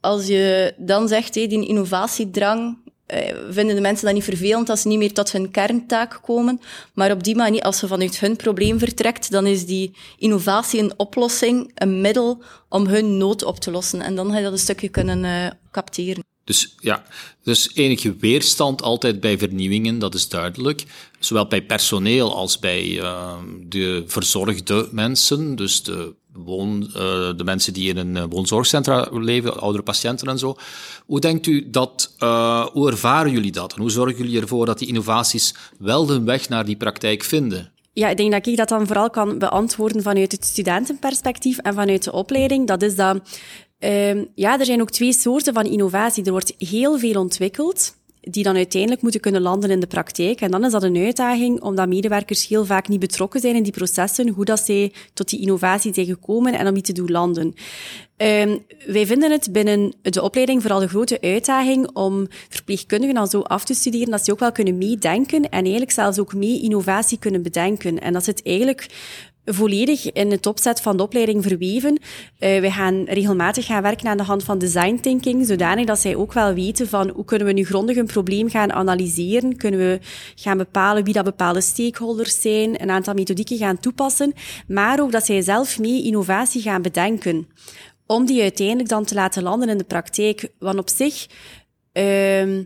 als 0.00 0.26
je 0.26 0.74
dan 0.76 1.08
zegt, 1.08 1.34
hey, 1.34 1.48
die 1.48 1.66
innovatiedrang, 1.66 2.78
uh, 3.14 3.18
vinden 3.50 3.74
de 3.74 3.80
mensen 3.80 4.04
dat 4.04 4.14
niet 4.14 4.24
vervelend 4.24 4.68
als 4.68 4.80
ze 4.80 4.88
niet 4.88 4.98
meer 4.98 5.12
tot 5.12 5.32
hun 5.32 5.50
kerntaak 5.50 6.18
komen. 6.22 6.60
Maar 6.94 7.10
op 7.10 7.24
die 7.24 7.36
manier, 7.36 7.62
als 7.62 7.78
ze 7.78 7.86
vanuit 7.86 8.20
hun 8.20 8.36
probleem 8.36 8.78
vertrekt, 8.78 9.30
dan 9.30 9.46
is 9.46 9.66
die 9.66 9.96
innovatie 10.18 10.80
een 10.80 10.98
oplossing, 10.98 11.70
een 11.74 12.00
middel 12.00 12.42
om 12.68 12.86
hun 12.86 13.16
nood 13.16 13.44
op 13.44 13.58
te 13.58 13.70
lossen. 13.70 14.00
En 14.00 14.14
dan 14.14 14.30
ga 14.30 14.36
je 14.36 14.42
dat 14.42 14.52
een 14.52 14.58
stukje 14.58 14.88
kunnen 14.88 15.24
uh, 15.24 15.46
capteren. 15.70 16.35
Dus 16.46 16.74
ja, 16.80 17.04
dus 17.42 17.70
enige 17.74 18.16
weerstand 18.16 18.82
altijd 18.82 19.20
bij 19.20 19.38
vernieuwingen, 19.38 19.98
dat 19.98 20.14
is 20.14 20.28
duidelijk. 20.28 20.84
Zowel 21.18 21.46
bij 21.46 21.62
personeel 21.62 22.34
als 22.34 22.58
bij 22.58 22.84
uh, 22.84 23.34
de 23.68 24.04
verzorgde 24.06 24.88
mensen, 24.92 25.56
dus 25.56 25.82
de, 25.82 26.14
woon, 26.32 26.82
uh, 26.82 26.92
de 27.36 27.44
mensen 27.44 27.72
die 27.72 27.94
in 27.94 27.96
een 27.96 28.28
woonzorgcentra 28.28 29.08
leven, 29.12 29.60
oudere 29.60 29.82
patiënten 29.82 30.28
en 30.28 30.38
zo. 30.38 30.56
Hoe 31.06 31.20
denkt 31.20 31.46
u 31.46 31.70
dat, 31.70 32.14
uh, 32.18 32.66
hoe 32.66 32.90
ervaren 32.90 33.32
jullie 33.32 33.52
dat? 33.52 33.72
En 33.74 33.80
hoe 33.80 33.90
zorgen 33.90 34.16
jullie 34.16 34.40
ervoor 34.40 34.66
dat 34.66 34.78
die 34.78 34.88
innovaties 34.88 35.54
wel 35.78 36.06
de 36.06 36.22
weg 36.22 36.48
naar 36.48 36.64
die 36.64 36.76
praktijk 36.76 37.22
vinden? 37.24 37.72
Ja, 37.92 38.08
ik 38.08 38.16
denk 38.16 38.32
dat 38.32 38.46
ik 38.46 38.56
dat 38.56 38.68
dan 38.68 38.86
vooral 38.86 39.10
kan 39.10 39.38
beantwoorden 39.38 40.02
vanuit 40.02 40.32
het 40.32 40.44
studentenperspectief 40.44 41.58
en 41.58 41.74
vanuit 41.74 42.04
de 42.04 42.12
opleiding. 42.12 42.66
Dat 42.66 42.82
is 42.82 42.96
dat 42.96 43.20
Um, 43.78 44.28
ja, 44.34 44.58
er 44.58 44.64
zijn 44.64 44.80
ook 44.80 44.90
twee 44.90 45.12
soorten 45.12 45.54
van 45.54 45.64
innovatie. 45.64 46.24
Er 46.24 46.30
wordt 46.30 46.54
heel 46.58 46.98
veel 46.98 47.20
ontwikkeld, 47.20 47.96
die 48.20 48.42
dan 48.42 48.56
uiteindelijk 48.56 49.02
moeten 49.02 49.20
kunnen 49.20 49.42
landen 49.42 49.70
in 49.70 49.80
de 49.80 49.86
praktijk. 49.86 50.40
En 50.40 50.50
dan 50.50 50.64
is 50.64 50.72
dat 50.72 50.82
een 50.82 50.96
uitdaging, 50.96 51.62
omdat 51.62 51.88
medewerkers 51.88 52.48
heel 52.48 52.64
vaak 52.64 52.88
niet 52.88 53.00
betrokken 53.00 53.40
zijn 53.40 53.56
in 53.56 53.62
die 53.62 53.72
processen, 53.72 54.28
hoe 54.28 54.44
dat 54.44 54.60
zij 54.60 54.92
tot 55.14 55.28
die 55.28 55.40
innovatie 55.40 55.94
zijn 55.94 56.06
gekomen 56.06 56.54
en 56.54 56.66
om 56.66 56.74
die 56.74 56.82
te 56.82 56.92
doen 56.92 57.10
landen. 57.10 57.54
Um, 58.16 58.64
wij 58.86 59.06
vinden 59.06 59.30
het 59.30 59.52
binnen 59.52 59.94
de 60.02 60.22
opleiding 60.22 60.62
vooral 60.62 60.80
de 60.80 60.88
grote 60.88 61.20
uitdaging 61.20 61.90
om 61.92 62.26
verpleegkundigen 62.48 63.16
al 63.16 63.26
zo 63.26 63.40
af 63.40 63.64
te 63.64 63.74
studeren 63.74 64.10
dat 64.10 64.24
ze 64.24 64.32
ook 64.32 64.38
wel 64.38 64.52
kunnen 64.52 64.78
meedenken 64.78 65.42
en 65.42 65.62
eigenlijk 65.62 65.90
zelfs 65.90 66.18
ook 66.18 66.34
mee 66.34 66.62
innovatie 66.62 67.18
kunnen 67.18 67.42
bedenken. 67.42 68.00
En 68.00 68.12
dat 68.12 68.24
zit 68.24 68.42
eigenlijk 68.42 68.88
volledig 69.46 70.12
in 70.12 70.30
het 70.30 70.46
opzet 70.46 70.80
van 70.80 70.96
de 70.96 71.02
opleiding 71.02 71.42
verweven. 71.42 71.92
Uh, 71.92 71.98
wij 72.38 72.70
gaan 72.70 73.04
regelmatig 73.04 73.66
gaan 73.66 73.82
werken 73.82 74.08
aan 74.08 74.16
de 74.16 74.22
hand 74.22 74.44
van 74.44 74.58
design 74.58 74.98
thinking, 75.00 75.46
zodanig 75.46 75.86
dat 75.86 75.98
zij 75.98 76.16
ook 76.16 76.32
wel 76.32 76.54
weten 76.54 76.88
van 76.88 77.08
hoe 77.08 77.24
kunnen 77.24 77.46
we 77.46 77.52
nu 77.52 77.64
grondig 77.64 77.96
een 77.96 78.06
probleem 78.06 78.50
gaan 78.50 78.72
analyseren, 78.72 79.56
kunnen 79.56 79.80
we 79.80 79.98
gaan 80.34 80.58
bepalen 80.58 81.04
wie 81.04 81.14
dat 81.14 81.24
bepaalde 81.24 81.60
stakeholders 81.60 82.40
zijn, 82.40 82.82
een 82.82 82.90
aantal 82.90 83.14
methodieken 83.14 83.56
gaan 83.56 83.80
toepassen, 83.80 84.32
maar 84.68 85.00
ook 85.00 85.12
dat 85.12 85.26
zij 85.26 85.42
zelf 85.42 85.78
mee 85.78 86.02
innovatie 86.02 86.62
gaan 86.62 86.82
bedenken. 86.82 87.48
Om 88.06 88.26
die 88.26 88.42
uiteindelijk 88.42 88.88
dan 88.88 89.04
te 89.04 89.14
laten 89.14 89.42
landen 89.42 89.68
in 89.68 89.78
de 89.78 89.84
praktijk. 89.84 90.48
Want 90.58 90.78
op 90.78 90.88
zich, 90.88 91.26
uh, 91.92 92.64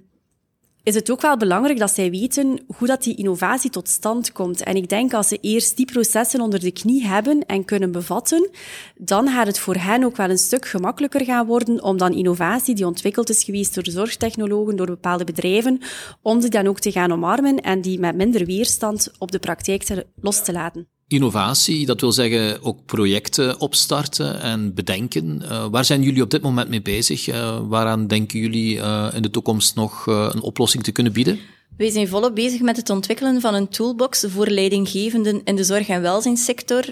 is 0.83 0.95
het 0.95 1.11
ook 1.11 1.21
wel 1.21 1.37
belangrijk 1.37 1.79
dat 1.79 1.91
zij 1.91 2.11
weten 2.11 2.61
hoe 2.77 2.89
dat 2.89 3.03
die 3.03 3.17
innovatie 3.17 3.71
tot 3.71 3.89
stand 3.89 4.33
komt. 4.33 4.63
En 4.63 4.77
ik 4.77 4.89
denk 4.89 5.15
als 5.15 5.29
ze 5.29 5.39
eerst 5.41 5.77
die 5.77 5.87
processen 5.87 6.41
onder 6.41 6.61
de 6.61 6.71
knie 6.71 7.07
hebben 7.07 7.47
en 7.47 7.65
kunnen 7.65 7.93
bevatten, 7.93 8.51
dan 8.97 9.29
gaat 9.29 9.47
het 9.47 9.59
voor 9.59 9.75
hen 9.75 10.05
ook 10.05 10.17
wel 10.17 10.31
een 10.31 10.39
stuk 10.39 10.67
gemakkelijker 10.67 11.25
gaan 11.25 11.47
worden 11.47 11.83
om 11.83 11.97
dan 11.97 12.13
innovatie 12.13 12.75
die 12.75 12.87
ontwikkeld 12.87 13.31
is 13.31 13.45
geweest 13.45 13.75
door 13.75 13.87
zorgtechnologen, 13.87 14.77
door 14.77 14.87
bepaalde 14.87 15.25
bedrijven, 15.25 15.81
om 16.23 16.41
die 16.41 16.51
dan 16.51 16.67
ook 16.67 16.81
te 16.81 16.93
gaan 16.93 17.13
omarmen 17.13 17.61
en 17.61 17.81
die 17.81 17.99
met 17.99 18.17
minder 18.17 18.47
weerstand 18.47 19.11
op 19.19 19.31
de 19.31 19.39
praktijk 19.39 19.83
te, 19.83 20.07
los 20.21 20.45
te 20.45 20.53
laten. 20.53 21.00
Innovatie, 21.11 21.87
dat 21.87 22.01
wil 22.01 22.13
zeggen 22.13 22.63
ook 22.63 22.85
projecten 22.87 23.61
opstarten 23.61 24.41
en 24.41 24.75
bedenken. 24.75 25.43
Uh, 25.43 25.67
waar 25.71 25.85
zijn 25.85 26.03
jullie 26.03 26.23
op 26.23 26.31
dit 26.31 26.43
moment 26.43 26.69
mee 26.69 26.83
bezig? 26.83 27.29
Uh, 27.29 27.61
waaraan 27.69 28.07
denken 28.07 28.41
jullie 28.41 28.77
uh, 28.77 29.09
in 29.15 29.23
de 29.23 29.31
toekomst 29.31 29.75
nog 29.75 30.07
een 30.07 30.41
oplossing 30.41 30.83
te 30.83 30.93
kunnen 30.93 31.13
bieden? 31.13 31.39
Wij 31.77 31.91
zijn 31.91 32.09
volop 32.09 32.35
bezig 32.35 32.61
met 32.61 32.77
het 32.77 32.91
ontwikkelen 32.91 33.41
van 33.41 33.55
een 33.55 33.69
toolbox 33.69 34.25
voor 34.29 34.47
leidinggevenden 34.47 35.41
in 35.45 35.57
de 35.57 35.65
zorg- 35.65 35.89
en 35.89 36.03
welzijnssector. 36.03 36.85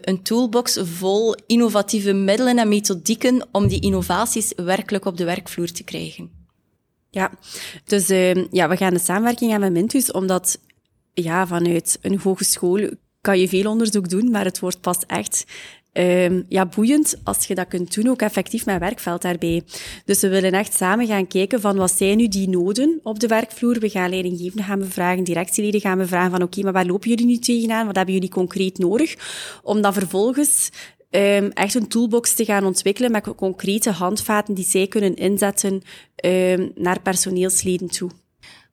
een 0.00 0.22
toolbox 0.22 0.78
vol 0.82 1.36
innovatieve 1.46 2.12
middelen 2.12 2.58
en 2.58 2.68
methodieken 2.68 3.48
om 3.52 3.68
die 3.68 3.80
innovaties 3.80 4.52
werkelijk 4.56 5.04
op 5.04 5.16
de 5.16 5.24
werkvloer 5.24 5.72
te 5.72 5.84
krijgen. 5.84 6.30
Ja, 7.10 7.30
dus 7.84 8.06
ja, 8.50 8.68
we 8.68 8.76
gaan 8.76 8.94
de 8.94 9.00
samenwerking 9.00 9.52
aan 9.52 9.60
met 9.60 9.72
Mintus, 9.72 10.12
omdat 10.12 10.58
ja, 11.14 11.46
vanuit 11.46 11.98
een 12.00 12.18
hogeschool 12.18 12.88
kan 13.22 13.38
je 13.38 13.48
veel 13.48 13.70
onderzoek 13.70 14.08
doen, 14.08 14.30
maar 14.30 14.44
het 14.44 14.58
wordt 14.58 14.80
pas 14.80 14.98
echt 15.06 15.44
um, 15.92 16.44
ja, 16.48 16.66
boeiend 16.66 17.16
als 17.24 17.46
je 17.46 17.54
dat 17.54 17.68
kunt 17.68 17.94
doen, 17.94 18.08
ook 18.08 18.22
effectief 18.22 18.66
met 18.66 18.78
werkveld 18.78 19.22
daarbij. 19.22 19.62
Dus 20.04 20.20
we 20.20 20.28
willen 20.28 20.52
echt 20.52 20.74
samen 20.74 21.06
gaan 21.06 21.26
kijken 21.26 21.60
van 21.60 21.76
wat 21.76 21.90
zijn 21.90 22.16
nu 22.16 22.28
die 22.28 22.48
noden 22.48 23.00
op 23.02 23.20
de 23.20 23.26
werkvloer. 23.26 23.78
We 23.78 23.88
gaan 23.88 24.10
leidinggevenden 24.10 24.64
gaan 24.64 24.78
bevragen, 24.78 25.24
directieleden 25.24 25.80
gaan 25.80 25.98
bevragen 25.98 26.30
van 26.30 26.42
oké, 26.42 26.62
maar 26.62 26.72
waar 26.72 26.86
lopen 26.86 27.08
jullie 27.08 27.26
nu 27.26 27.36
tegenaan? 27.36 27.86
Wat 27.86 27.96
hebben 27.96 28.14
jullie 28.14 28.30
concreet 28.30 28.78
nodig? 28.78 29.14
Om 29.62 29.82
dan 29.82 29.92
vervolgens 29.92 30.70
um, 31.10 31.50
echt 31.50 31.74
een 31.74 31.88
toolbox 31.88 32.34
te 32.34 32.44
gaan 32.44 32.64
ontwikkelen 32.64 33.10
met 33.10 33.34
concrete 33.34 33.90
handvaten 33.90 34.54
die 34.54 34.64
zij 34.64 34.86
kunnen 34.86 35.16
inzetten 35.16 35.82
um, 36.24 36.72
naar 36.74 37.00
personeelsleden 37.00 37.88
toe. 37.88 38.10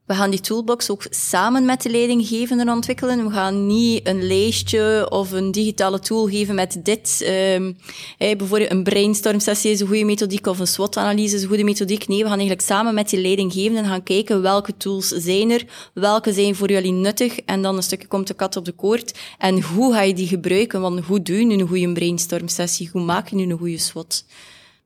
We 0.10 0.16
gaan 0.16 0.30
die 0.30 0.40
toolbox 0.40 0.90
ook 0.90 1.06
samen 1.10 1.66
met 1.66 1.82
de 1.82 1.90
leidinggevenden 1.90 2.70
ontwikkelen. 2.70 3.26
We 3.26 3.32
gaan 3.32 3.68
niet 3.68 4.08
een 4.08 4.28
lijstje 4.28 5.08
of 5.10 5.32
een 5.32 5.52
digitale 5.52 6.00
tool 6.00 6.28
geven 6.28 6.56
met 6.56 6.80
dit. 6.84 7.26
Um, 7.56 7.78
bijvoorbeeld 8.18 8.72
een 8.72 8.84
brainstorm 8.84 9.40
sessie 9.40 9.72
is 9.72 9.80
een 9.80 9.88
goede 9.88 10.04
methodiek 10.04 10.48
of 10.48 10.60
een 10.60 10.68
SWOT-analyse 10.68 11.36
is 11.36 11.42
een 11.42 11.48
goede 11.48 11.64
methodiek. 11.64 12.08
Nee, 12.08 12.18
we 12.18 12.30
gaan 12.30 12.38
eigenlijk 12.38 12.68
samen 12.68 12.94
met 12.94 13.10
die 13.10 13.22
leidinggevenden 13.22 13.86
gaan 13.86 14.04
kijken 14.04 14.42
welke 14.42 14.78
tools 14.78 15.08
zijn 15.08 15.52
er, 15.52 15.66
welke 15.94 16.34
zijn 16.34 16.56
voor 16.56 16.72
jullie 16.72 16.92
nuttig 16.92 17.40
en 17.40 17.62
dan 17.62 17.76
een 17.76 17.84
stukje 17.84 18.08
komt 18.08 18.28
de 18.28 18.34
kat 18.34 18.56
op 18.56 18.66
de 18.66 18.72
koord. 18.72 19.20
En 19.38 19.62
hoe 19.62 19.94
ga 19.94 20.02
je 20.02 20.14
die 20.14 20.28
gebruiken? 20.28 20.82
Want 20.82 21.06
hoe 21.06 21.22
doe 21.22 21.38
je 21.38 21.46
nu 21.46 21.54
een 21.54 21.68
goede 21.68 21.94
brainstorm 21.94 22.48
sessie? 22.48 22.90
Hoe 22.92 23.02
maak 23.02 23.28
je 23.28 23.36
nu 23.36 23.44
een 23.44 23.58
goede 23.58 23.78
SWOT? 23.78 24.26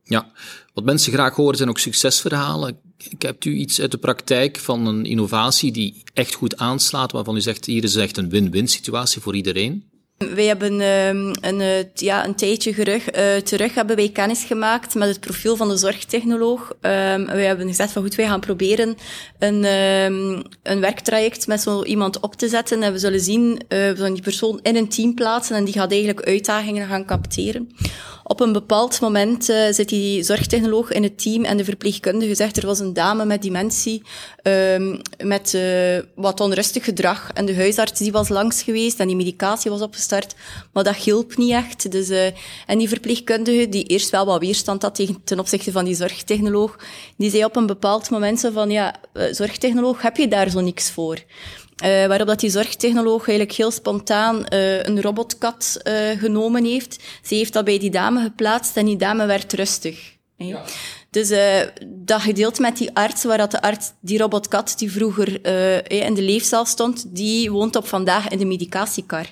Ja, 0.04 0.32
wat 0.74 0.84
mensen 0.84 1.14
graag 1.14 1.36
horen 1.36 1.58
zijn 1.58 1.70
ook 1.70 1.80
succesverhalen. 1.80 2.78
Ik 3.10 3.22
heb 3.22 3.46
u 3.46 3.54
iets 3.54 3.82
uit 3.82 3.92
de 3.92 3.98
praktijk 3.98 4.58
van 4.58 4.86
een 4.88 5.06
innovatie 5.06 5.72
die 5.72 6.04
echt 6.14 6.34
goed 6.34 6.58
aanslaat, 6.58 7.12
waarvan 7.12 7.36
u 7.36 7.42
zegt, 7.42 7.66
hier 7.66 7.84
is 7.84 7.96
echt 7.96 8.18
een 8.18 8.30
win-win 8.30 8.68
situatie 8.68 9.22
voor 9.22 9.36
iedereen? 9.36 9.92
Wij 10.18 10.46
hebben 10.46 10.82
um, 10.82 11.32
een, 11.42 11.60
uh, 11.60 11.84
ja, 11.94 12.26
een 12.26 12.36
tijdje 12.36 12.74
gerug, 12.74 13.18
uh, 13.18 13.36
terug 13.36 13.74
hebben 13.74 13.96
wij 13.96 14.10
kennis 14.10 14.44
gemaakt 14.44 14.96
met 14.96 15.10
het 15.10 15.20
profiel 15.20 15.56
van 15.56 15.68
de 15.68 15.78
zorgtechnoloog. 15.78 16.70
Um, 16.70 17.26
wij 17.26 17.46
hebben 17.46 17.68
gezegd 17.68 17.92
van 17.92 18.02
goed, 18.02 18.16
wij 18.16 18.28
gaan 18.28 18.40
proberen 18.40 18.96
een, 19.40 19.66
um, 19.66 20.44
een 20.64 20.80
werktraject 20.80 21.48
met 21.48 21.62
zo 21.62 21.84
iemand 21.84 22.20
op 22.20 22.36
te 22.36 22.48
zetten. 22.48 22.84
En 22.84 22.92
we 22.92 23.00
zullen 23.00 23.20
zien, 23.20 23.44
uh, 23.44 23.58
we 23.68 23.94
zullen 23.96 24.14
die 24.14 24.24
persoon 24.24 24.60
in 24.62 24.76
een 24.76 24.90
team 24.90 25.14
plaatsen 25.14 25.56
en 25.56 25.66
die 25.66 25.74
gaat 25.74 25.92
eigenlijk 25.92 26.28
uitdagingen 26.28 26.88
gaan 26.88 27.06
capteren. 27.06 27.70
Op 28.24 28.40
een 28.40 28.54
bepaald 28.54 29.02
moment 29.02 29.50
uh, 29.50 29.72
zit 29.72 29.90
die 29.90 30.24
zorgtechnoloog 30.24 30.92
in 30.92 31.04
het 31.04 31.22
team 31.22 31.44
en 31.44 31.58
de 31.58 31.64
verpleegkundige 31.64 32.36
zegt 32.36 32.58
er 32.58 32.66
was 32.66 32.80
een 32.80 32.94
dame 32.94 33.26
met 33.26 33.42
dementie, 33.42 34.02
um, 34.44 35.02
met 35.24 35.54
uh, 35.54 35.98
wat 36.16 36.40
onrustig 36.40 36.84
gedrag. 36.84 37.32
En 37.34 37.46
de 37.46 37.56
huisarts 37.56 38.00
die 38.00 38.12
was 38.12 38.30
langs 38.30 38.64
geweest 38.64 39.00
en 39.00 39.08
die 39.08 39.16
medicatie 39.16 39.72
was 39.72 39.82
opgestart, 39.82 40.36
maar 40.74 40.84
dat 40.84 40.96
hielp 40.96 41.38
niet 41.38 41.52
echt. 41.52 41.92
Dus, 41.92 42.10
uh, 42.10 42.26
en 42.66 42.78
die 42.78 42.90
verpleegkundige, 42.90 43.70
die 43.70 43.84
eerst 43.84 44.10
wel 44.10 44.26
wat 44.26 44.40
weerstand 44.40 44.82
had 44.82 45.02
ten 45.24 45.40
opzichte 45.40 45.72
van 45.72 45.86
die 45.86 45.96
zorgtechnoloog, 45.96 46.78
die 47.18 47.30
zei 47.30 47.46
op 47.46 47.56
een 47.56 47.66
bepaald 47.66 48.10
moment 48.10 48.40
zo 48.40 48.52
van, 48.52 48.70
ja, 48.70 48.96
zorgtechnoloog, 49.32 50.02
heb 50.02 50.18
je 50.18 50.28
daar 50.28 50.50
zo 50.50 50.60
niks 50.60 50.92
voor? 50.92 51.18
Uh, 51.84 52.06
waarop 52.06 52.28
dat 52.28 52.40
die 52.40 52.50
zorgtechnoloog 52.50 53.28
eigenlijk 53.28 53.58
heel 53.58 53.72
spontaan 53.72 54.36
uh, 54.36 54.84
een 54.84 55.02
robotkat 55.02 55.80
uh, 55.84 56.20
genomen 56.20 56.66
heeft. 56.66 57.04
Ze 57.24 57.36
heeft 57.36 57.54
dat 57.54 57.66
bij 57.66 57.80
die 57.80 57.90
dame 57.90 58.22
geplaatst 58.22 58.78
en 58.78 58.86
die 58.86 58.98
dame 58.98 59.26
werd 59.26 59.54
rustig. 59.54 60.18
Ja. 60.36 60.64
Dus 61.10 61.34
dat 61.86 62.22
gedeelte 62.22 62.62
met 62.62 62.78
die 62.78 62.96
arts, 62.96 63.24
waar 63.24 63.38
dat 63.38 63.52
de 63.52 63.62
arts, 63.62 63.92
die 64.02 64.18
robotkat 64.18 64.74
die 64.78 64.92
vroeger 64.92 65.46
in 65.92 66.14
de 66.14 66.22
leefzaal 66.22 66.66
stond, 66.66 67.16
die 67.16 67.52
woont 67.52 67.76
op 67.76 67.88
vandaag 67.88 68.28
in 68.28 68.38
de 68.38 68.46
medicatiekar. 68.46 69.26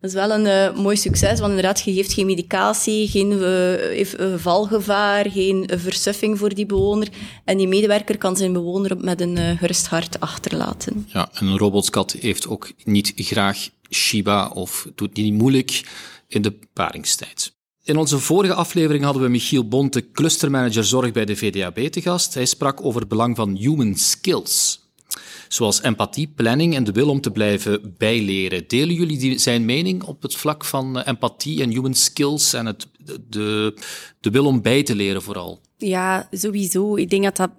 Dat 0.00 0.10
is 0.10 0.16
wel 0.16 0.30
een 0.30 0.74
uh, 0.74 0.82
mooi 0.82 0.96
succes, 0.96 1.38
want 1.38 1.50
inderdaad, 1.50 1.80
je 1.80 1.92
geeft 1.92 2.12
geen 2.12 2.26
medicatie, 2.26 3.08
geen 3.08 3.32
uh, 3.32 4.34
valgevaar, 4.36 5.30
geen 5.30 5.70
versuffing 5.74 6.38
voor 6.38 6.54
die 6.54 6.66
bewoner. 6.66 7.08
En 7.44 7.56
die 7.56 7.68
medewerker 7.68 8.18
kan 8.18 8.36
zijn 8.36 8.52
bewoner 8.52 8.96
met 9.00 9.20
een 9.20 9.58
gerust 9.58 9.86
hart 9.86 10.20
achterlaten. 10.20 11.08
Ja, 11.12 11.28
en 11.32 11.46
een 11.46 11.58
robotkat 11.58 12.12
heeft 12.12 12.48
ook 12.48 12.72
niet 12.84 13.12
graag 13.16 13.68
Shiba 13.90 14.48
of 14.48 14.88
doet 14.94 15.16
niet 15.16 15.32
moeilijk 15.32 15.88
in 16.26 16.42
de 16.42 16.58
paringstijd. 16.72 17.56
In 17.84 17.96
onze 17.96 18.18
vorige 18.18 18.54
aflevering 18.54 19.04
hadden 19.04 19.22
we 19.22 19.28
Michiel 19.28 19.68
Bonte, 19.68 20.10
clustermanager 20.10 20.84
zorg 20.84 21.12
bij 21.12 21.24
de 21.24 21.36
VDAB, 21.36 21.78
te 21.78 22.00
gast. 22.00 22.34
Hij 22.34 22.46
sprak 22.46 22.84
over 22.84 23.00
het 23.00 23.08
belang 23.08 23.36
van 23.36 23.56
human 23.56 23.94
skills 23.94 24.87
zoals 25.48 25.82
empathie, 25.82 26.32
planning 26.36 26.74
en 26.74 26.84
de 26.84 26.92
wil 26.92 27.08
om 27.08 27.20
te 27.20 27.30
blijven 27.30 27.94
bijleren. 27.98 28.64
Delen 28.66 28.94
jullie 28.94 29.18
die, 29.18 29.38
zijn 29.38 29.64
mening 29.64 30.02
op 30.02 30.22
het 30.22 30.36
vlak 30.36 30.64
van 30.64 30.98
eh, 30.98 31.06
empathie 31.06 31.62
en 31.62 31.70
human 31.70 31.94
skills 31.94 32.52
en 32.52 32.66
het, 32.66 32.86
de, 33.28 33.74
de 34.20 34.30
wil 34.30 34.46
om 34.46 34.62
bij 34.62 34.82
te 34.82 34.94
leren 34.94 35.22
vooral? 35.22 35.60
Ja, 35.76 36.28
sowieso. 36.30 36.96
Ik 36.96 37.10
denk 37.10 37.24
dat 37.24 37.36
dat 37.36 37.50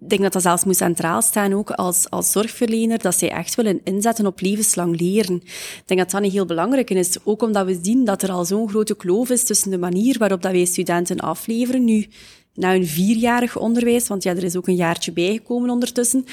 ik 0.00 0.08
denk 0.08 0.22
dat 0.22 0.32
dat 0.32 0.42
zelfs 0.42 0.64
moet 0.64 0.76
centraal 0.76 1.22
staan 1.22 1.52
ook 1.52 1.70
als, 1.70 2.10
als 2.10 2.30
zorgverlener, 2.30 2.98
dat 2.98 3.18
zij 3.18 3.30
echt 3.30 3.54
willen 3.54 3.80
inzetten 3.84 4.26
op 4.26 4.40
levenslang 4.40 5.00
leren. 5.00 5.34
Ik 5.34 5.82
denk 5.84 6.00
dat 6.00 6.10
dat 6.10 6.22
een 6.22 6.30
heel 6.30 6.46
belangrijk 6.46 6.90
is, 6.90 7.16
ook 7.24 7.42
omdat 7.42 7.66
we 7.66 7.78
zien 7.82 8.04
dat 8.04 8.22
er 8.22 8.30
al 8.30 8.44
zo'n 8.44 8.68
grote 8.68 8.96
kloof 8.96 9.30
is 9.30 9.44
tussen 9.44 9.70
de 9.70 9.78
manier 9.78 10.18
waarop 10.18 10.42
dat 10.42 10.52
wij 10.52 10.64
studenten 10.64 11.18
afleveren. 11.18 11.84
Nu, 11.84 12.06
naar 12.54 12.74
een 12.74 12.86
vierjarig 12.86 13.56
onderwijs, 13.56 14.08
want 14.08 14.22
ja, 14.22 14.30
er 14.30 14.44
is 14.44 14.56
ook 14.56 14.68
een 14.68 14.74
jaartje 14.74 15.12
bijgekomen 15.12 15.70
ondertussen. 15.70 16.24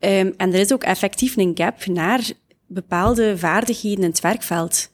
Um, 0.00 0.34
en 0.36 0.52
er 0.52 0.60
is 0.60 0.72
ook 0.72 0.84
effectief 0.84 1.36
een 1.36 1.52
gap 1.54 1.86
naar 1.86 2.30
bepaalde 2.66 3.38
vaardigheden 3.38 4.04
in 4.04 4.10
het 4.10 4.20
werkveld. 4.20 4.90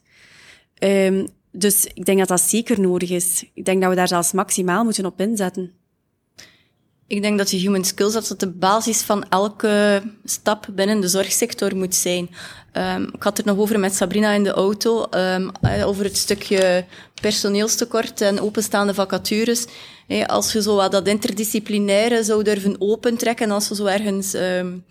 Um, 0.79 1.27
dus 1.51 1.85
ik 1.93 2.05
denk 2.05 2.19
dat 2.19 2.27
dat 2.27 2.41
zeker 2.41 2.79
nodig 2.79 3.09
is. 3.09 3.45
Ik 3.53 3.65
denk 3.65 3.81
dat 3.81 3.89
we 3.89 3.95
daar 3.95 4.07
zelfs 4.07 4.31
maximaal 4.31 4.83
moeten 4.83 5.05
op 5.05 5.21
inzetten. 5.21 5.71
Ik 7.07 7.21
denk 7.21 7.37
dat 7.37 7.47
de 7.47 7.57
human 7.57 7.83
skills 7.83 8.13
dat 8.13 8.39
de 8.39 8.51
basis 8.51 9.01
van 9.01 9.29
elke 9.29 10.03
stap 10.23 10.67
binnen 10.71 11.01
de 11.01 11.07
zorgsector 11.07 11.75
moet 11.75 11.95
zijn. 11.95 12.29
Um, 12.73 13.03
ik 13.13 13.23
had 13.23 13.37
het 13.37 13.45
nog 13.45 13.57
over 13.57 13.79
met 13.79 13.95
Sabrina 13.95 14.31
in 14.31 14.43
de 14.43 14.51
auto, 14.51 15.05
um, 15.11 15.51
over 15.83 16.03
het 16.03 16.17
stukje 16.17 16.85
personeelstekort 17.21 18.21
en 18.21 18.39
openstaande 18.39 18.93
vacatures. 18.93 19.65
Als 20.25 20.51
je 20.51 20.61
zo 20.61 20.75
wat 20.75 20.91
dat 20.91 21.07
interdisciplinaire 21.07 22.23
zou 22.23 22.43
durven 22.43 22.75
opentrekken, 22.79 23.51
als 23.51 23.69
we 23.69 23.75
zo 23.75 23.85
ergens 23.85 24.33
um, 24.33 24.85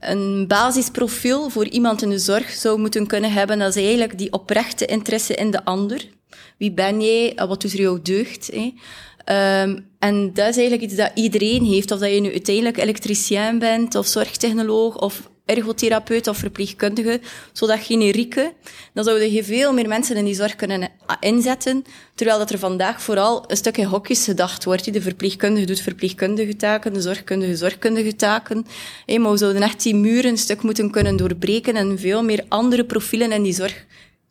een 0.00 0.46
basisprofiel 0.46 1.50
voor 1.50 1.68
iemand 1.68 2.02
in 2.02 2.10
de 2.10 2.18
zorg 2.18 2.50
zou 2.50 2.78
moeten 2.78 3.06
kunnen 3.06 3.32
hebben, 3.32 3.58
dat 3.58 3.76
is 3.76 3.82
eigenlijk 3.82 4.18
die 4.18 4.32
oprechte 4.32 4.86
interesse 4.86 5.34
in 5.34 5.50
de 5.50 5.64
ander. 5.64 6.08
Wie 6.58 6.72
ben 6.72 7.00
jij? 7.00 7.32
Wat 7.34 7.60
doet 7.60 7.72
er 7.72 7.80
jou 7.80 8.02
deugd? 8.02 8.52
Um, 8.54 9.88
en 9.98 10.30
dat 10.34 10.48
is 10.48 10.56
eigenlijk 10.56 10.82
iets 10.82 10.94
dat 10.94 11.10
iedereen 11.14 11.64
heeft. 11.64 11.90
Of 11.90 11.98
dat 11.98 12.10
je 12.10 12.20
nu 12.20 12.30
uiteindelijk 12.30 12.78
elektricien 12.78 13.58
bent, 13.58 13.94
of 13.94 14.06
zorgtechnoloog, 14.06 15.00
of 15.00 15.30
ergotherapeut 15.44 16.28
of 16.28 16.36
verpleegkundige, 16.36 17.20
zodat 17.52 17.78
generieke, 17.80 18.52
dan 18.92 19.04
zouden 19.04 19.32
je 19.32 19.44
veel 19.44 19.72
meer 19.72 19.88
mensen 19.88 20.16
in 20.16 20.24
die 20.24 20.34
zorg 20.34 20.56
kunnen 20.56 20.90
inzetten, 21.20 21.84
terwijl 22.14 22.38
dat 22.38 22.50
er 22.50 22.58
vandaag 22.58 23.02
vooral 23.02 23.44
een 23.46 23.56
stuk 23.56 23.76
in 23.76 23.84
hokjes 23.84 24.24
gedacht 24.24 24.64
wordt. 24.64 24.92
De 24.92 25.02
verpleegkundige 25.02 25.66
doet 25.66 25.80
verpleegkundige 25.80 26.56
taken, 26.56 26.92
de 26.92 27.00
zorgkundige 27.00 27.56
zorgkundige 27.56 28.16
taken. 28.16 28.66
Maar 29.06 29.30
we 29.30 29.36
zouden 29.36 29.62
echt 29.62 29.82
die 29.82 29.94
muren 29.94 30.30
een 30.30 30.38
stuk 30.38 30.62
moeten 30.62 30.90
kunnen 30.90 31.16
doorbreken 31.16 31.76
en 31.76 31.98
veel 31.98 32.22
meer 32.22 32.44
andere 32.48 32.84
profielen 32.84 33.32
in 33.32 33.42
die 33.42 33.54
zorg 33.54 33.84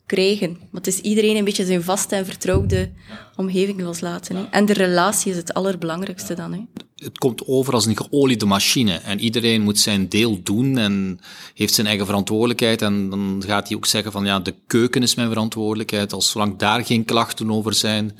krijgen. 0.06 0.58
Want 0.70 0.86
is 0.86 0.98
iedereen 0.98 1.36
een 1.36 1.44
beetje 1.44 1.64
zijn 1.64 1.82
vaste 1.82 2.14
en 2.14 2.24
vertrouwde 2.24 2.90
omgeving 3.36 3.80
loslaten. 3.80 4.36
Hè. 4.36 4.44
En 4.50 4.66
de 4.66 4.72
relatie 4.72 5.30
is 5.30 5.36
het 5.36 5.54
allerbelangrijkste 5.54 6.34
dan. 6.34 6.52
Hè. 6.52 6.60
Het 6.94 7.18
komt 7.18 7.46
over 7.46 7.74
als 7.74 7.86
een 7.86 7.96
geoliede 7.96 8.46
machine 8.46 8.92
en 8.92 9.20
iedereen 9.20 9.62
moet 9.62 9.78
zijn 9.78 10.08
deel 10.08 10.42
doen 10.42 10.78
en 10.78 11.20
heeft 11.54 11.74
zijn 11.74 11.86
eigen 11.86 12.06
verantwoordelijkheid. 12.06 12.82
En 12.82 13.10
dan 13.10 13.42
gaat 13.46 13.68
hij 13.68 13.76
ook 13.76 13.86
zeggen 13.86 14.12
van 14.12 14.24
ja, 14.24 14.40
de 14.40 14.54
keuken 14.66 15.02
is 15.02 15.14
mijn 15.14 15.28
verantwoordelijkheid. 15.28 16.12
Als 16.12 16.30
zolang 16.30 16.56
daar 16.56 16.84
geen 16.84 17.04
klachten 17.04 17.50
over 17.50 17.74
zijn, 17.74 18.18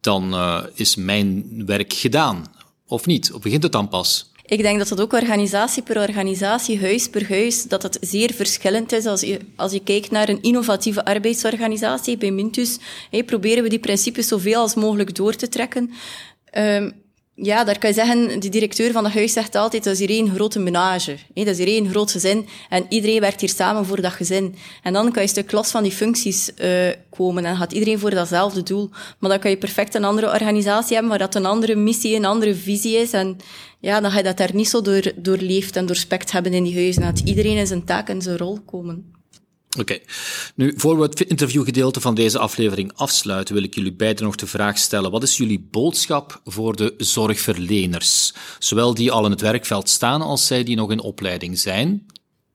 dan 0.00 0.34
uh, 0.34 0.62
is 0.74 0.96
mijn 0.96 1.62
werk 1.66 1.92
gedaan. 1.92 2.44
Of 2.86 3.06
niet? 3.06 3.32
Of 3.32 3.40
begint 3.40 3.62
het 3.62 3.72
dan 3.72 3.88
pas? 3.88 4.32
Ik 4.46 4.62
denk 4.62 4.78
dat 4.78 4.88
het 4.88 5.00
ook 5.00 5.12
organisatie 5.12 5.82
per 5.82 6.00
organisatie, 6.00 6.80
huis 6.80 7.08
per 7.08 7.28
huis, 7.28 7.62
dat 7.62 7.82
het 7.82 7.98
zeer 8.00 8.32
verschillend 8.32 8.92
is. 8.92 9.06
Als 9.06 9.20
je, 9.20 9.38
als 9.56 9.72
je 9.72 9.82
kijkt 9.82 10.10
naar 10.10 10.28
een 10.28 10.42
innovatieve 10.42 11.04
arbeidsorganisatie, 11.04 12.16
bij 12.16 12.30
Mintus, 12.30 12.78
hey, 13.10 13.24
proberen 13.24 13.62
we 13.62 13.68
die 13.68 13.78
principes 13.78 14.28
zoveel 14.28 14.60
als 14.60 14.74
mogelijk 14.74 15.14
door 15.14 15.34
te 15.34 15.48
trekken. 15.48 15.90
Um, 16.58 17.03
ja, 17.36 17.64
daar 17.64 17.78
kan 17.78 17.90
je 17.90 17.96
zeggen, 17.96 18.40
de 18.40 18.48
directeur 18.48 18.92
van 18.92 19.04
het 19.04 19.14
huis 19.14 19.32
zegt 19.32 19.54
altijd, 19.54 19.84
dat 19.84 19.92
is 19.92 19.98
hier 19.98 20.08
één 20.08 20.34
grote 20.34 20.58
menage. 20.58 21.16
dat 21.34 21.46
is 21.46 21.58
hier 21.58 21.66
één 21.66 21.88
groot 21.90 22.10
gezin 22.10 22.46
en 22.68 22.86
iedereen 22.88 23.20
werkt 23.20 23.40
hier 23.40 23.48
samen 23.48 23.86
voor 23.86 24.00
dat 24.00 24.12
gezin. 24.12 24.54
En 24.82 24.92
dan 24.92 25.12
kan 25.12 25.22
je 25.22 25.28
stuk 25.28 25.52
los 25.52 25.70
van 25.70 25.82
die 25.82 25.92
functies 25.92 26.50
uh, 26.58 26.90
komen 27.10 27.44
en 27.44 27.56
gaat 27.56 27.72
iedereen 27.72 27.98
voor 27.98 28.10
datzelfde 28.10 28.62
doel. 28.62 28.90
Maar 29.18 29.30
dan 29.30 29.38
kan 29.38 29.50
je 29.50 29.56
perfect 29.56 29.94
een 29.94 30.04
andere 30.04 30.32
organisatie 30.32 30.92
hebben 30.92 31.10
waar 31.10 31.18
dat 31.18 31.34
een 31.34 31.46
andere 31.46 31.74
missie, 31.74 32.16
een 32.16 32.24
andere 32.24 32.54
visie 32.54 32.96
is. 32.96 33.12
En 33.12 33.36
ja, 33.80 34.00
dan 34.00 34.10
ga 34.10 34.16
je 34.16 34.24
dat 34.24 34.36
daar 34.36 34.54
niet 34.54 34.68
zo 34.68 34.82
door, 34.82 35.12
doorleefd 35.16 35.76
en 35.76 35.86
doorspekt 35.86 36.32
hebben 36.32 36.52
in 36.52 36.64
die 36.64 36.74
huizen. 36.74 37.02
Dat 37.02 37.18
iedereen 37.24 37.56
in 37.56 37.66
zijn 37.66 37.84
taak 37.84 38.08
en 38.08 38.22
zijn 38.22 38.36
rol 38.36 38.60
komen. 38.60 39.13
Oké. 39.78 39.98
Nu, 40.54 40.72
voor 40.76 40.96
we 40.96 41.02
het 41.02 41.20
interviewgedeelte 41.20 42.00
van 42.00 42.14
deze 42.14 42.38
aflevering 42.38 42.92
afsluiten, 42.94 43.54
wil 43.54 43.62
ik 43.62 43.74
jullie 43.74 43.92
beiden 43.92 44.24
nog 44.24 44.36
de 44.36 44.46
vraag 44.46 44.78
stellen. 44.78 45.10
Wat 45.10 45.22
is 45.22 45.36
jullie 45.36 45.68
boodschap 45.70 46.40
voor 46.44 46.76
de 46.76 46.94
zorgverleners? 46.96 48.34
Zowel 48.58 48.94
die 48.94 49.12
al 49.12 49.24
in 49.24 49.30
het 49.30 49.40
werkveld 49.40 49.88
staan, 49.88 50.22
als 50.22 50.46
zij 50.46 50.64
die 50.64 50.76
nog 50.76 50.90
in 50.90 51.00
opleiding 51.00 51.58
zijn? 51.58 52.06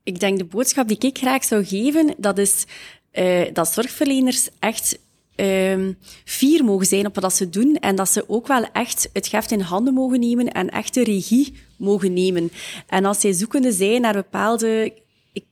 Ik 0.03 0.19
denk 0.19 0.37
de 0.37 0.45
boodschap 0.45 0.87
die 0.87 0.97
ik 0.97 1.17
graag 1.17 1.43
zou 1.43 1.65
geven, 1.65 2.15
dat 2.17 2.37
is 2.37 2.65
uh, 3.13 3.41
dat 3.53 3.73
zorgverleners 3.73 4.49
echt 4.59 4.99
um, 5.35 5.97
fier 6.25 6.63
mogen 6.63 6.85
zijn 6.85 7.05
op 7.05 7.19
wat 7.19 7.35
ze 7.35 7.49
doen 7.49 7.75
en 7.75 7.95
dat 7.95 8.09
ze 8.09 8.29
ook 8.29 8.47
wel 8.47 8.65
echt 8.73 9.09
het 9.13 9.27
geft 9.27 9.51
in 9.51 9.59
handen 9.59 9.93
mogen 9.93 10.19
nemen 10.19 10.51
en 10.51 10.69
echt 10.69 10.93
de 10.93 11.03
regie 11.03 11.53
mogen 11.77 12.13
nemen. 12.13 12.51
En 12.87 13.05
als 13.05 13.19
zij 13.19 13.33
zoekende 13.33 13.71
zijn 13.71 14.01
naar 14.01 14.13
bepaalde 14.13 14.93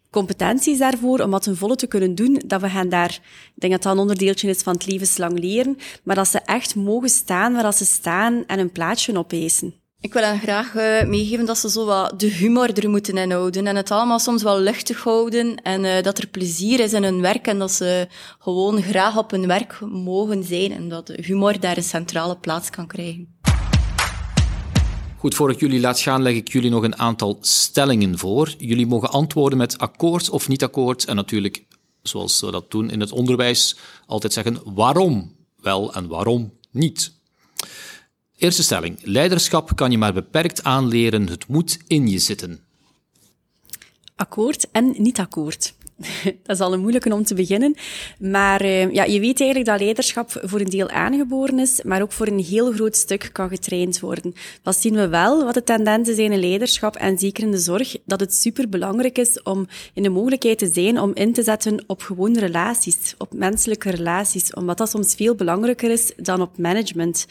competenties 0.09 0.77
daarvoor 0.77 1.19
om 1.19 1.31
wat 1.31 1.43
ten 1.43 1.57
volle 1.57 1.75
te 1.75 1.87
kunnen 1.87 2.15
doen, 2.15 2.41
dat 2.45 2.61
we 2.61 2.69
gaan 2.69 2.89
daar, 2.89 3.19
ik 3.55 3.61
denk 3.61 3.73
dat 3.73 3.83
dat 3.83 3.93
een 3.93 3.99
onderdeeltje 3.99 4.49
is 4.49 4.61
van 4.61 4.73
het 4.73 4.85
levenslang 4.85 5.39
leren, 5.39 5.77
maar 6.03 6.15
dat 6.15 6.27
ze 6.27 6.39
echt 6.39 6.75
mogen 6.75 7.09
staan 7.09 7.53
waar 7.53 7.73
ze 7.73 7.85
staan 7.85 8.43
en 8.45 8.59
een 8.59 8.71
plaatsje 8.71 9.17
opeisen. 9.17 9.73
Ik 9.99 10.13
wil 10.13 10.23
hen 10.23 10.39
graag 10.39 10.75
uh, 10.75 11.03
meegeven 11.03 11.45
dat 11.45 11.57
ze 11.57 11.69
zo 11.69 11.85
wat 11.85 12.19
de 12.19 12.27
humor 12.27 12.73
er 12.73 12.89
moeten 12.89 13.17
inhouden 13.17 13.67
en 13.67 13.75
het 13.75 13.91
allemaal 13.91 14.19
soms 14.19 14.43
wel 14.43 14.59
luchtig 14.59 15.03
houden 15.03 15.55
en 15.55 15.83
uh, 15.83 16.01
dat 16.01 16.17
er 16.17 16.27
plezier 16.27 16.79
is 16.79 16.93
in 16.93 17.03
hun 17.03 17.21
werk 17.21 17.47
en 17.47 17.59
dat 17.59 17.71
ze 17.71 18.07
gewoon 18.39 18.81
graag 18.81 19.17
op 19.17 19.31
hun 19.31 19.47
werk 19.47 19.79
mogen 19.81 20.43
zijn 20.43 20.71
en 20.71 20.89
dat 20.89 21.07
humor 21.07 21.59
daar 21.59 21.77
een 21.77 21.83
centrale 21.83 22.37
plaats 22.37 22.69
kan 22.69 22.87
krijgen. 22.87 23.36
Goed, 25.27 25.35
voor 25.35 25.51
ik 25.51 25.59
jullie 25.59 25.79
laat 25.79 25.99
gaan, 25.99 26.21
leg 26.21 26.35
ik 26.35 26.51
jullie 26.51 26.69
nog 26.69 26.83
een 26.83 26.97
aantal 26.97 27.37
stellingen 27.41 28.17
voor. 28.17 28.53
Jullie 28.57 28.87
mogen 28.87 29.09
antwoorden 29.09 29.57
met 29.57 29.77
akkoord 29.77 30.29
of 30.29 30.47
niet 30.47 30.63
akkoord. 30.63 31.05
En 31.05 31.15
natuurlijk, 31.15 31.65
zoals 32.01 32.39
we 32.39 32.51
dat 32.51 32.71
doen 32.71 32.89
in 32.89 32.99
het 32.99 33.11
onderwijs, 33.11 33.77
altijd 34.05 34.33
zeggen 34.33 34.59
waarom 34.63 35.35
wel 35.61 35.93
en 35.93 36.07
waarom 36.07 36.53
niet. 36.71 37.13
Eerste 38.37 38.63
stelling. 38.63 38.99
Leiderschap 39.03 39.75
kan 39.75 39.91
je 39.91 39.97
maar 39.97 40.13
beperkt 40.13 40.63
aanleren. 40.63 41.27
Het 41.27 41.47
moet 41.47 41.77
in 41.87 42.07
je 42.07 42.19
zitten. 42.19 42.59
Akkoord 44.15 44.71
en 44.71 44.95
niet 44.97 45.19
akkoord. 45.19 45.73
dat 46.43 46.55
is 46.55 46.59
al 46.59 46.73
een 46.73 46.79
moeilijke 46.79 47.13
om 47.13 47.23
te 47.23 47.35
beginnen. 47.35 47.75
Maar 48.19 48.65
uh, 48.65 48.93
ja, 48.93 49.03
je 49.03 49.19
weet 49.19 49.39
eigenlijk 49.39 49.69
dat 49.69 49.79
leiderschap 49.79 50.41
voor 50.43 50.59
een 50.59 50.69
deel 50.69 50.89
aangeboren 50.89 51.59
is, 51.59 51.81
maar 51.83 52.01
ook 52.01 52.11
voor 52.11 52.27
een 52.27 52.43
heel 52.43 52.71
groot 52.71 52.95
stuk 52.95 53.29
kan 53.31 53.49
getraind 53.49 53.99
worden. 53.99 54.33
Dat 54.61 54.75
zien 54.75 54.95
we 54.95 55.07
wel, 55.07 55.43
wat 55.43 55.53
de 55.53 55.63
tendensen 55.63 56.15
zijn 56.15 56.31
in 56.31 56.39
leiderschap 56.39 56.95
en 56.95 57.17
zeker 57.17 57.43
in 57.43 57.51
de 57.51 57.57
zorg, 57.57 57.97
dat 58.05 58.19
het 58.19 58.33
superbelangrijk 58.33 59.17
is 59.17 59.41
om 59.43 59.67
in 59.93 60.03
de 60.03 60.09
mogelijkheid 60.09 60.57
te 60.57 60.67
zijn 60.73 60.99
om 60.99 61.11
in 61.13 61.33
te 61.33 61.43
zetten 61.43 61.83
op 61.87 62.01
gewone 62.01 62.39
relaties, 62.39 63.15
op 63.17 63.33
menselijke 63.33 63.89
relaties, 63.89 64.53
omdat 64.53 64.77
dat 64.77 64.89
soms 64.89 65.15
veel 65.15 65.35
belangrijker 65.35 65.91
is 65.91 66.11
dan 66.15 66.41
op 66.41 66.57
management. 66.57 67.25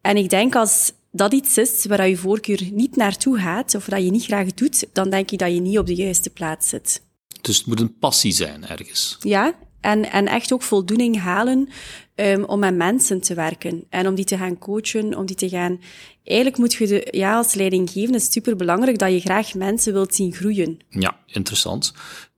En 0.00 0.16
ik 0.16 0.30
denk 0.30 0.54
als 0.54 0.92
dat 1.10 1.32
iets 1.32 1.58
is 1.58 1.84
waar 1.86 2.08
je 2.08 2.16
voorkeur 2.16 2.68
niet 2.72 2.96
naartoe 2.96 3.38
gaat, 3.38 3.74
of 3.74 3.84
dat 3.84 4.04
je 4.04 4.10
niet 4.10 4.24
graag 4.24 4.54
doet, 4.54 4.86
dan 4.92 5.10
denk 5.10 5.30
ik 5.30 5.38
dat 5.38 5.52
je 5.52 5.60
niet 5.60 5.78
op 5.78 5.86
de 5.86 5.94
juiste 5.94 6.30
plaats 6.30 6.68
zit. 6.68 7.05
Dus 7.46 7.56
het 7.56 7.66
moet 7.66 7.80
een 7.80 7.98
passie 7.98 8.32
zijn 8.32 8.66
ergens. 8.66 9.16
Ja, 9.20 9.54
en, 9.80 10.10
en 10.10 10.26
echt 10.26 10.52
ook 10.52 10.62
voldoening 10.62 11.20
halen 11.20 11.68
um, 12.14 12.44
om 12.44 12.58
met 12.58 12.76
mensen 12.76 13.20
te 13.20 13.34
werken. 13.34 13.84
En 13.90 14.06
om 14.06 14.14
die 14.14 14.24
te 14.24 14.36
gaan 14.36 14.58
coachen, 14.58 15.16
om 15.16 15.26
die 15.26 15.36
te 15.36 15.48
gaan... 15.48 15.80
Eigenlijk 16.24 16.58
moet 16.58 16.74
je 16.74 16.86
de, 16.86 17.08
ja, 17.10 17.36
als 17.36 17.54
leidinggevende, 17.54 18.18
is 18.18 18.32
superbelangrijk 18.32 18.98
dat 18.98 19.12
je 19.12 19.20
graag 19.20 19.54
mensen 19.54 19.92
wilt 19.92 20.14
zien 20.14 20.34
groeien. 20.34 20.78
Ja, 20.88 21.16
interessant. 21.26 21.92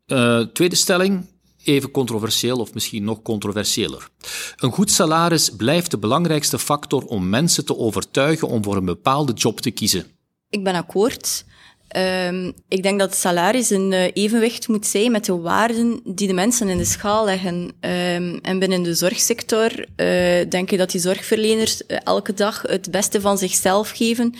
Uh, 0.06 0.40
tweede 0.40 0.76
stelling, 0.76 1.26
even 1.64 1.90
controversieel 1.90 2.58
of 2.58 2.74
misschien 2.74 3.04
nog 3.04 3.22
controversiëler. 3.22 4.08
Een 4.56 4.72
goed 4.72 4.90
salaris 4.90 5.50
blijft 5.50 5.90
de 5.90 5.98
belangrijkste 5.98 6.58
factor 6.58 7.04
om 7.04 7.28
mensen 7.28 7.64
te 7.64 7.76
overtuigen 7.76 8.48
om 8.48 8.64
voor 8.64 8.76
een 8.76 8.84
bepaalde 8.84 9.32
job 9.32 9.60
te 9.60 9.70
kiezen. 9.70 10.06
Ik 10.48 10.64
ben 10.64 10.74
akkoord. 10.74 11.44
Um, 11.96 12.52
ik 12.68 12.82
denk 12.82 12.98
dat 12.98 13.10
het 13.10 13.18
salaris 13.18 13.70
een 13.70 13.92
uh, 13.92 14.04
evenwicht 14.12 14.68
moet 14.68 14.86
zijn 14.86 15.10
met 15.10 15.24
de 15.24 15.36
waarden 15.36 16.00
die 16.04 16.26
de 16.26 16.32
mensen 16.32 16.68
in 16.68 16.78
de 16.78 16.84
schaal 16.84 17.24
leggen. 17.24 17.54
Um, 17.54 18.38
en 18.42 18.58
binnen 18.58 18.82
de 18.82 18.94
zorgsector 18.94 19.70
uh, 19.78 19.86
denk 20.48 20.70
ik 20.70 20.78
dat 20.78 20.90
die 20.90 21.00
zorgverleners 21.00 21.82
uh, 21.86 21.98
elke 22.04 22.34
dag 22.34 22.62
het 22.62 22.90
beste 22.90 23.20
van 23.20 23.38
zichzelf 23.38 23.90
geven. 23.90 24.34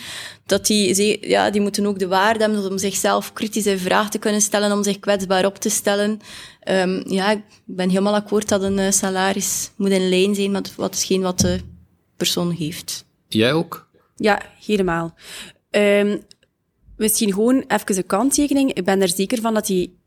Dat 0.45 0.65
die, 0.65 1.27
ja, 1.27 1.49
die 1.49 1.61
moeten 1.61 1.85
ook 1.85 1.99
de 1.99 2.07
waarde 2.07 2.39
hebben 2.39 2.69
om 2.69 2.77
zichzelf 2.77 3.33
kritisch 3.33 3.65
in 3.65 3.79
vraag 3.79 4.09
te 4.09 4.17
kunnen 4.17 4.41
stellen, 4.41 4.71
om 4.71 4.83
zich 4.83 4.99
kwetsbaar 4.99 5.45
op 5.45 5.57
te 5.57 5.69
stellen. 5.69 6.19
Um, 6.69 7.03
ja, 7.07 7.31
ik 7.31 7.41
ben 7.65 7.89
helemaal 7.89 8.15
akkoord 8.15 8.49
dat 8.49 8.63
een 8.63 8.93
salaris 8.93 9.71
moet 9.75 9.91
in 9.91 10.09
lijn 10.09 10.35
zijn 10.35 10.51
met 10.51 10.75
wat 10.75 11.05
de 11.37 11.59
persoon 12.17 12.51
heeft. 12.51 13.05
Jij 13.27 13.53
ook? 13.53 13.89
Ja, 14.15 14.41
helemaal. 14.65 15.15
Um, 15.71 16.21
Misschien 16.99 17.33
gewoon 17.33 17.63
even 17.67 17.97
een 17.97 18.05
kanttekening. 18.05 18.73
Ik 18.73 18.83
ben 18.83 19.01
er 19.01 19.09
zeker 19.09 19.41
van 19.41 19.53
dat 19.53 19.65
die 19.65 19.97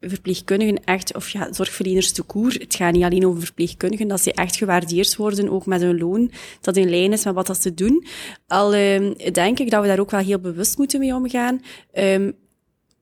verpleegkundigen 0.00 0.84
echt, 0.84 1.14
of 1.14 1.28
ja, 1.28 1.52
zorgverleners 1.52 2.12
te 2.12 2.22
koer. 2.22 2.52
Het 2.52 2.74
gaat 2.74 2.92
niet 2.92 3.04
alleen 3.04 3.26
over 3.26 3.42
verpleegkundigen, 3.42 4.08
dat 4.08 4.20
ze 4.20 4.32
echt 4.32 4.56
gewaardeerd 4.56 5.16
worden, 5.16 5.48
ook 5.48 5.66
met 5.66 5.80
hun 5.80 5.98
loon, 5.98 6.30
dat 6.60 6.76
in 6.76 6.90
lijn 6.90 7.12
is 7.12 7.24
met 7.24 7.34
wat 7.34 7.46
dat 7.46 7.62
ze 7.62 7.74
doen. 7.74 8.06
Al 8.46 8.74
um, 8.74 9.14
denk 9.32 9.58
ik 9.58 9.70
dat 9.70 9.82
we 9.82 9.88
daar 9.88 10.00
ook 10.00 10.10
wel 10.10 10.20
heel 10.20 10.38
bewust 10.38 10.78
moeten 10.78 11.00
mee 11.00 11.14
omgaan. 11.14 11.60
Um, 11.94 12.32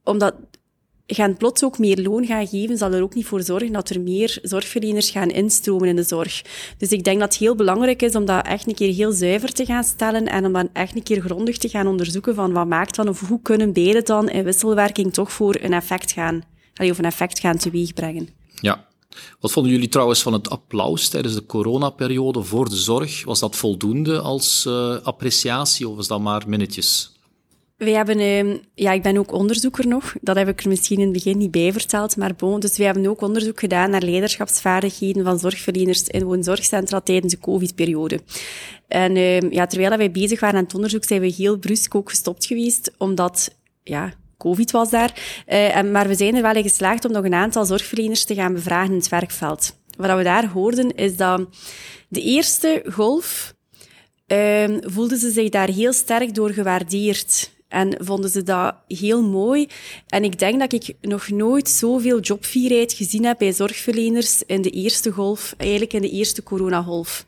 omdat 0.05 0.35
gaan 1.15 1.37
plots 1.37 1.65
ook 1.65 1.79
meer 1.79 2.03
loon 2.03 2.27
gaan 2.27 2.47
geven, 2.47 2.77
zal 2.77 2.93
er 2.93 3.03
ook 3.03 3.15
niet 3.15 3.27
voor 3.27 3.43
zorgen 3.43 3.73
dat 3.73 3.91
er 3.91 4.01
meer 4.01 4.39
zorgverleners 4.43 5.11
gaan 5.11 5.31
instromen 5.31 5.89
in 5.89 5.97
de 5.97 6.03
zorg. 6.03 6.43
Dus 6.79 6.89
ik 6.89 7.05
denk 7.05 7.21
dat 7.21 7.33
het 7.33 7.39
heel 7.39 7.55
belangrijk 7.55 8.03
is 8.03 8.15
om 8.15 8.25
dat 8.25 8.47
echt 8.47 8.67
een 8.67 8.75
keer 8.75 8.95
heel 8.95 9.13
zuiver 9.13 9.53
te 9.53 9.65
gaan 9.65 9.85
stellen 9.85 10.27
en 10.27 10.47
om 10.47 10.53
dan 10.53 10.69
echt 10.73 10.97
een 10.97 11.03
keer 11.03 11.21
grondig 11.21 11.59
te 11.59 11.69
gaan 11.69 11.87
onderzoeken 11.87 12.35
van 12.35 12.53
wat 12.53 12.67
maakt 12.67 12.97
dan 12.97 13.09
of 13.09 13.29
hoe 13.29 13.43
kunnen 13.43 13.73
beide 13.73 14.03
dan 14.03 14.29
in 14.29 14.45
wisselwerking 14.45 15.13
toch 15.13 15.33
voor 15.33 15.57
een 15.61 15.73
effect 15.73 16.13
gaan, 16.13 16.43
of 16.75 16.99
een 16.99 17.05
effect 17.05 17.41
gaan 17.41 17.57
teweegbrengen. 17.57 18.29
Ja. 18.61 18.89
Wat 19.41 19.53
vonden 19.53 19.73
jullie 19.73 19.89
trouwens 19.89 20.23
van 20.23 20.33
het 20.33 20.51
applaus 20.51 21.09
tijdens 21.09 21.35
de 21.35 21.47
coronaperiode 21.47 22.43
voor 22.43 22.69
de 22.69 22.77
zorg? 22.77 23.25
Was 23.25 23.41
dat 23.41 23.57
voldoende 23.57 24.21
als 24.21 24.65
uh, 24.69 24.97
appreciatie 25.03 25.89
of 25.89 25.97
was 25.97 26.09
dat 26.09 26.21
maar 26.21 26.43
minnetjes? 26.47 27.13
Wij 27.81 27.93
hebben, 27.93 28.21
uh, 28.21 28.57
ja, 28.75 28.93
ik 28.93 29.03
ben 29.03 29.17
ook 29.17 29.33
onderzoeker 29.33 29.87
nog. 29.87 30.15
Dat 30.21 30.37
heb 30.37 30.49
ik 30.49 30.61
er 30.61 30.69
misschien 30.69 30.99
in 30.99 31.03
het 31.03 31.13
begin 31.13 31.39
niet 31.39 31.51
bij 31.51 31.73
verteld, 31.73 32.17
maar 32.17 32.35
bon. 32.35 32.61
Dus 32.61 32.77
wij 32.77 32.87
hebben 32.87 33.07
ook 33.07 33.21
onderzoek 33.21 33.61
gedaan 33.61 33.91
naar 33.91 34.03
leiderschapsvaardigheden 34.03 35.25
van 35.25 35.39
zorgverleners 35.39 36.03
in 36.03 36.25
woonzorgcentra 36.25 37.01
tijdens 37.01 37.33
de 37.33 37.39
COVID-periode. 37.39 38.21
En 38.89 39.17
uh, 39.17 39.41
ja, 39.41 39.67
terwijl 39.67 39.97
wij 39.97 40.11
bezig 40.11 40.41
waren 40.41 40.57
aan 40.57 40.65
het 40.65 40.75
onderzoek, 40.75 41.05
zijn 41.05 41.21
we 41.21 41.27
heel 41.27 41.59
brusk 41.59 41.95
ook 41.95 42.09
gestopt 42.09 42.47
geweest, 42.47 42.93
omdat, 42.99 43.57
ja, 43.83 44.13
COVID 44.39 44.71
was 44.71 44.91
daar. 44.91 45.43
En, 45.47 45.91
maar 45.91 46.09
we 46.09 46.15
zijn 46.15 46.35
er 46.35 46.43
wel 46.43 46.55
in 46.55 46.63
geslaagd 46.63 47.05
om 47.05 47.13
nog 47.13 47.25
een 47.25 47.35
aantal 47.35 47.65
zorgverleners 47.65 48.25
te 48.25 48.35
gaan 48.35 48.53
bevragen 48.53 48.91
in 48.91 48.99
het 48.99 49.09
werkveld. 49.09 49.77
Wat 49.97 50.17
we 50.17 50.23
daar 50.23 50.47
hoorden, 50.47 50.95
is 50.95 51.17
dat 51.17 51.49
de 52.09 52.23
eerste 52.23 52.85
golf 52.91 53.55
uh, 54.27 54.65
voelden 54.81 55.19
ze 55.19 55.31
zich 55.31 55.49
daar 55.49 55.69
heel 55.69 55.93
sterk 55.93 56.35
door 56.35 56.51
gewaardeerd. 56.51 57.59
En 57.71 57.97
vonden 57.99 58.31
ze 58.31 58.43
dat 58.43 58.75
heel 58.87 59.23
mooi. 59.23 59.69
En 60.09 60.25
ik 60.25 60.39
denk 60.39 60.61
dat 60.61 60.73
ik 60.73 60.95
nog 61.01 61.29
nooit 61.29 61.69
zoveel 61.69 62.21
jobvierheid 62.21 62.93
gezien 62.93 63.25
heb 63.25 63.39
bij 63.39 63.53
zorgverleners 63.53 64.43
in 64.43 64.63
de 64.63 64.71
eerste 64.71 65.11
golf, 65.11 65.55
eigenlijk 65.57 65.93
in 65.93 66.01
de 66.03 66.11
eerste 66.11 66.43
coronagolf. 66.43 67.27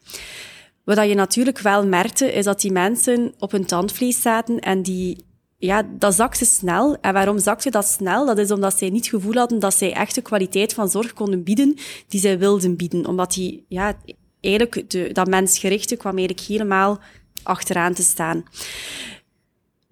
Wat 0.84 1.08
je 1.08 1.14
natuurlijk 1.14 1.58
wel 1.58 1.86
merkte, 1.86 2.32
is 2.32 2.44
dat 2.44 2.60
die 2.60 2.72
mensen 2.72 3.34
op 3.38 3.50
hun 3.50 3.66
tandvlees 3.66 4.22
zaten 4.22 4.58
en 4.60 4.82
die, 4.82 5.24
ja, 5.58 5.82
dat 5.98 6.14
zakte 6.14 6.44
snel. 6.44 6.96
En 7.00 7.12
waarom 7.12 7.38
zakte 7.38 7.70
dat 7.70 7.86
snel? 7.86 8.26
Dat 8.26 8.38
is 8.38 8.50
omdat 8.50 8.78
zij 8.78 8.90
niet 8.90 9.04
het 9.04 9.14
gevoel 9.14 9.34
hadden 9.34 9.58
dat 9.58 9.74
zij 9.74 9.92
echt 9.92 10.14
de 10.14 10.22
kwaliteit 10.22 10.74
van 10.74 10.88
zorg 10.88 11.12
konden 11.12 11.42
bieden 11.42 11.76
die 12.08 12.20
zij 12.20 12.38
wilden 12.38 12.76
bieden. 12.76 13.06
Omdat 13.06 13.32
die, 13.32 13.64
ja, 13.68 13.94
eigenlijk 14.40 14.90
de, 14.90 15.12
dat 15.12 15.28
mensgerichte 15.28 15.96
kwam 15.96 16.16
eigenlijk 16.16 16.46
helemaal 16.46 17.00
achteraan 17.42 17.94
te 17.94 18.02
staan. 18.02 18.44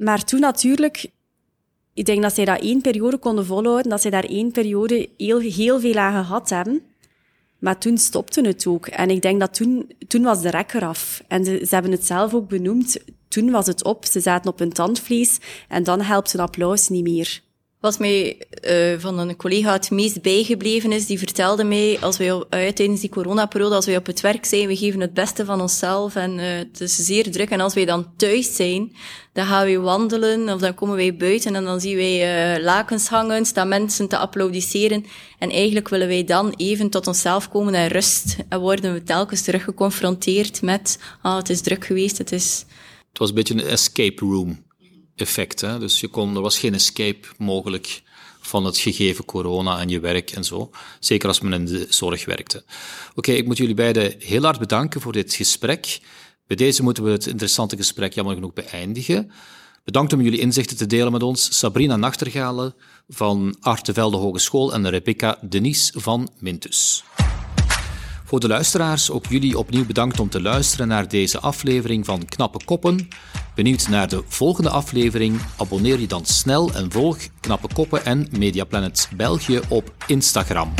Maar 0.00 0.24
toen 0.24 0.40
natuurlijk, 0.40 1.10
ik 1.94 2.04
denk 2.04 2.22
dat 2.22 2.34
zij 2.34 2.44
dat 2.44 2.60
één 2.60 2.80
periode 2.80 3.18
konden 3.18 3.46
volhouden, 3.46 3.90
dat 3.90 4.00
zij 4.00 4.10
daar 4.10 4.24
één 4.24 4.50
periode 4.50 5.08
heel, 5.16 5.38
heel 5.38 5.80
veel 5.80 5.96
aan 5.96 6.24
gehad 6.24 6.48
hebben. 6.48 6.82
Maar 7.58 7.78
toen 7.78 7.98
stopte 7.98 8.40
het 8.40 8.66
ook. 8.66 8.86
En 8.86 9.10
ik 9.10 9.22
denk 9.22 9.40
dat 9.40 9.54
toen, 9.54 9.92
toen 10.08 10.22
was 10.22 10.42
de 10.42 10.50
rek 10.50 10.72
eraf. 10.72 11.22
En 11.28 11.44
ze, 11.44 11.64
ze 11.66 11.74
hebben 11.74 11.92
het 11.92 12.06
zelf 12.06 12.34
ook 12.34 12.48
benoemd. 12.48 12.98
Toen 13.28 13.50
was 13.50 13.66
het 13.66 13.84
op. 13.84 14.04
Ze 14.04 14.20
zaten 14.20 14.50
op 14.50 14.58
hun 14.58 14.72
tandvlees. 14.72 15.38
En 15.68 15.82
dan 15.82 16.00
helpt 16.00 16.34
een 16.34 16.40
applaus 16.40 16.88
niet 16.88 17.04
meer. 17.04 17.42
Wat 17.80 17.98
mij 17.98 18.42
uh, 18.68 18.98
van 18.98 19.18
een 19.18 19.36
collega 19.36 19.72
het 19.72 19.90
meest 19.90 20.22
bijgebleven 20.22 20.92
is, 20.92 21.06
die 21.06 21.18
vertelde 21.18 21.64
mij, 21.64 21.98
als 22.00 22.16
wij 22.16 22.28
uh, 22.28 22.42
tijdens 22.50 23.00
die 23.00 23.10
coronaperiode, 23.10 23.74
als 23.74 23.86
wij 23.86 23.96
op 23.96 24.06
het 24.06 24.20
werk 24.20 24.44
zijn, 24.44 24.66
we 24.66 24.76
geven 24.76 25.00
het 25.00 25.14
beste 25.14 25.44
van 25.44 25.60
onszelf 25.60 26.14
en 26.14 26.38
uh, 26.38 26.44
het 26.44 26.80
is 26.80 26.96
zeer 26.96 27.30
druk. 27.30 27.50
En 27.50 27.60
als 27.60 27.74
wij 27.74 27.84
dan 27.84 28.16
thuis 28.16 28.56
zijn, 28.56 28.92
dan 29.32 29.46
gaan 29.46 29.64
wij 29.64 29.78
wandelen 29.78 30.48
of 30.48 30.60
dan 30.60 30.74
komen 30.74 30.96
wij 30.96 31.16
buiten 31.16 31.54
en 31.54 31.64
dan 31.64 31.80
zien 31.80 31.96
wij 31.96 32.62
lakens 32.62 33.08
hangen, 33.08 33.46
staan 33.46 33.68
mensen 33.68 34.08
te 34.08 34.18
applaudisseren. 34.18 35.04
En 35.38 35.50
eigenlijk 35.50 35.88
willen 35.88 36.08
wij 36.08 36.24
dan 36.24 36.54
even 36.56 36.90
tot 36.90 37.06
onszelf 37.06 37.48
komen 37.48 37.74
en 37.74 37.88
rust. 37.88 38.36
En 38.48 38.60
worden 38.60 38.92
we 38.92 39.02
telkens 39.02 39.42
terug 39.42 39.64
geconfronteerd 39.64 40.62
met, 40.62 40.98
ah, 41.22 41.36
het 41.36 41.50
is 41.50 41.60
druk 41.60 41.84
geweest, 41.84 42.18
het 42.18 42.32
is... 42.32 42.64
Het 43.08 43.18
was 43.18 43.28
een 43.28 43.34
beetje 43.34 43.54
een 43.54 43.66
escape 43.66 44.24
room 44.24 44.68
effect. 45.16 45.60
Hè? 45.60 45.78
Dus 45.78 46.00
je 46.00 46.08
kon, 46.08 46.34
er 46.34 46.42
was 46.42 46.58
geen 46.58 46.74
escape 46.74 47.28
mogelijk 47.38 48.02
van 48.40 48.64
het 48.64 48.78
gegeven 48.78 49.24
corona 49.24 49.80
en 49.80 49.88
je 49.88 50.00
werk 50.00 50.30
en 50.30 50.44
zo. 50.44 50.70
Zeker 51.00 51.28
als 51.28 51.40
men 51.40 51.52
in 51.52 51.64
de 51.64 51.86
zorg 51.88 52.24
werkte. 52.24 52.64
Oké, 53.14 53.32
ik 53.32 53.46
moet 53.46 53.56
jullie 53.56 53.74
beiden 53.74 54.14
heel 54.18 54.42
hard 54.42 54.58
bedanken 54.58 55.00
voor 55.00 55.12
dit 55.12 55.34
gesprek. 55.34 56.00
Bij 56.46 56.56
deze 56.56 56.82
moeten 56.82 57.04
we 57.04 57.10
het 57.10 57.26
interessante 57.26 57.76
gesprek 57.76 58.12
jammer 58.12 58.34
genoeg 58.34 58.52
beëindigen. 58.52 59.30
Bedankt 59.84 60.12
om 60.12 60.20
jullie 60.20 60.40
inzichten 60.40 60.76
te 60.76 60.86
delen 60.86 61.12
met 61.12 61.22
ons, 61.22 61.58
Sabrina 61.58 61.96
Nachtergalen 61.96 62.74
van 63.08 63.56
Artevelde 63.60 64.16
Hogeschool 64.16 64.72
en 64.72 64.90
Rebecca 64.90 65.38
Denis 65.40 65.92
van 65.94 66.30
Mintus. 66.38 67.04
Voor 68.30 68.40
de 68.40 68.48
luisteraars, 68.48 69.10
ook 69.10 69.26
jullie 69.26 69.58
opnieuw 69.58 69.86
bedankt 69.86 70.20
om 70.20 70.28
te 70.28 70.42
luisteren 70.42 70.88
naar 70.88 71.08
deze 71.08 71.40
aflevering 71.40 72.04
van 72.04 72.24
Knappe 72.24 72.64
Koppen. 72.64 73.08
Benieuwd 73.54 73.88
naar 73.88 74.08
de 74.08 74.22
volgende 74.26 74.70
aflevering? 74.70 75.40
Abonneer 75.56 76.00
je 76.00 76.06
dan 76.06 76.24
snel 76.24 76.72
en 76.72 76.92
volg 76.92 77.18
Knappe 77.40 77.68
Koppen 77.74 78.04
en 78.04 78.28
Mediaplanet 78.38 79.08
België 79.16 79.60
op 79.68 79.94
Instagram. 80.06 80.74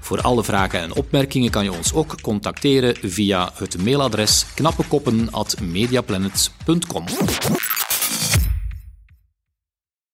Voor 0.00 0.20
alle 0.20 0.44
vragen 0.44 0.80
en 0.80 0.94
opmerkingen 0.94 1.50
kan 1.50 1.64
je 1.64 1.72
ons 1.72 1.92
ook 1.92 2.20
contacteren 2.20 2.96
via 3.02 3.50
het 3.54 3.84
mailadres 3.84 4.46
knappekoppen.mediaplanet.com. 4.54 7.04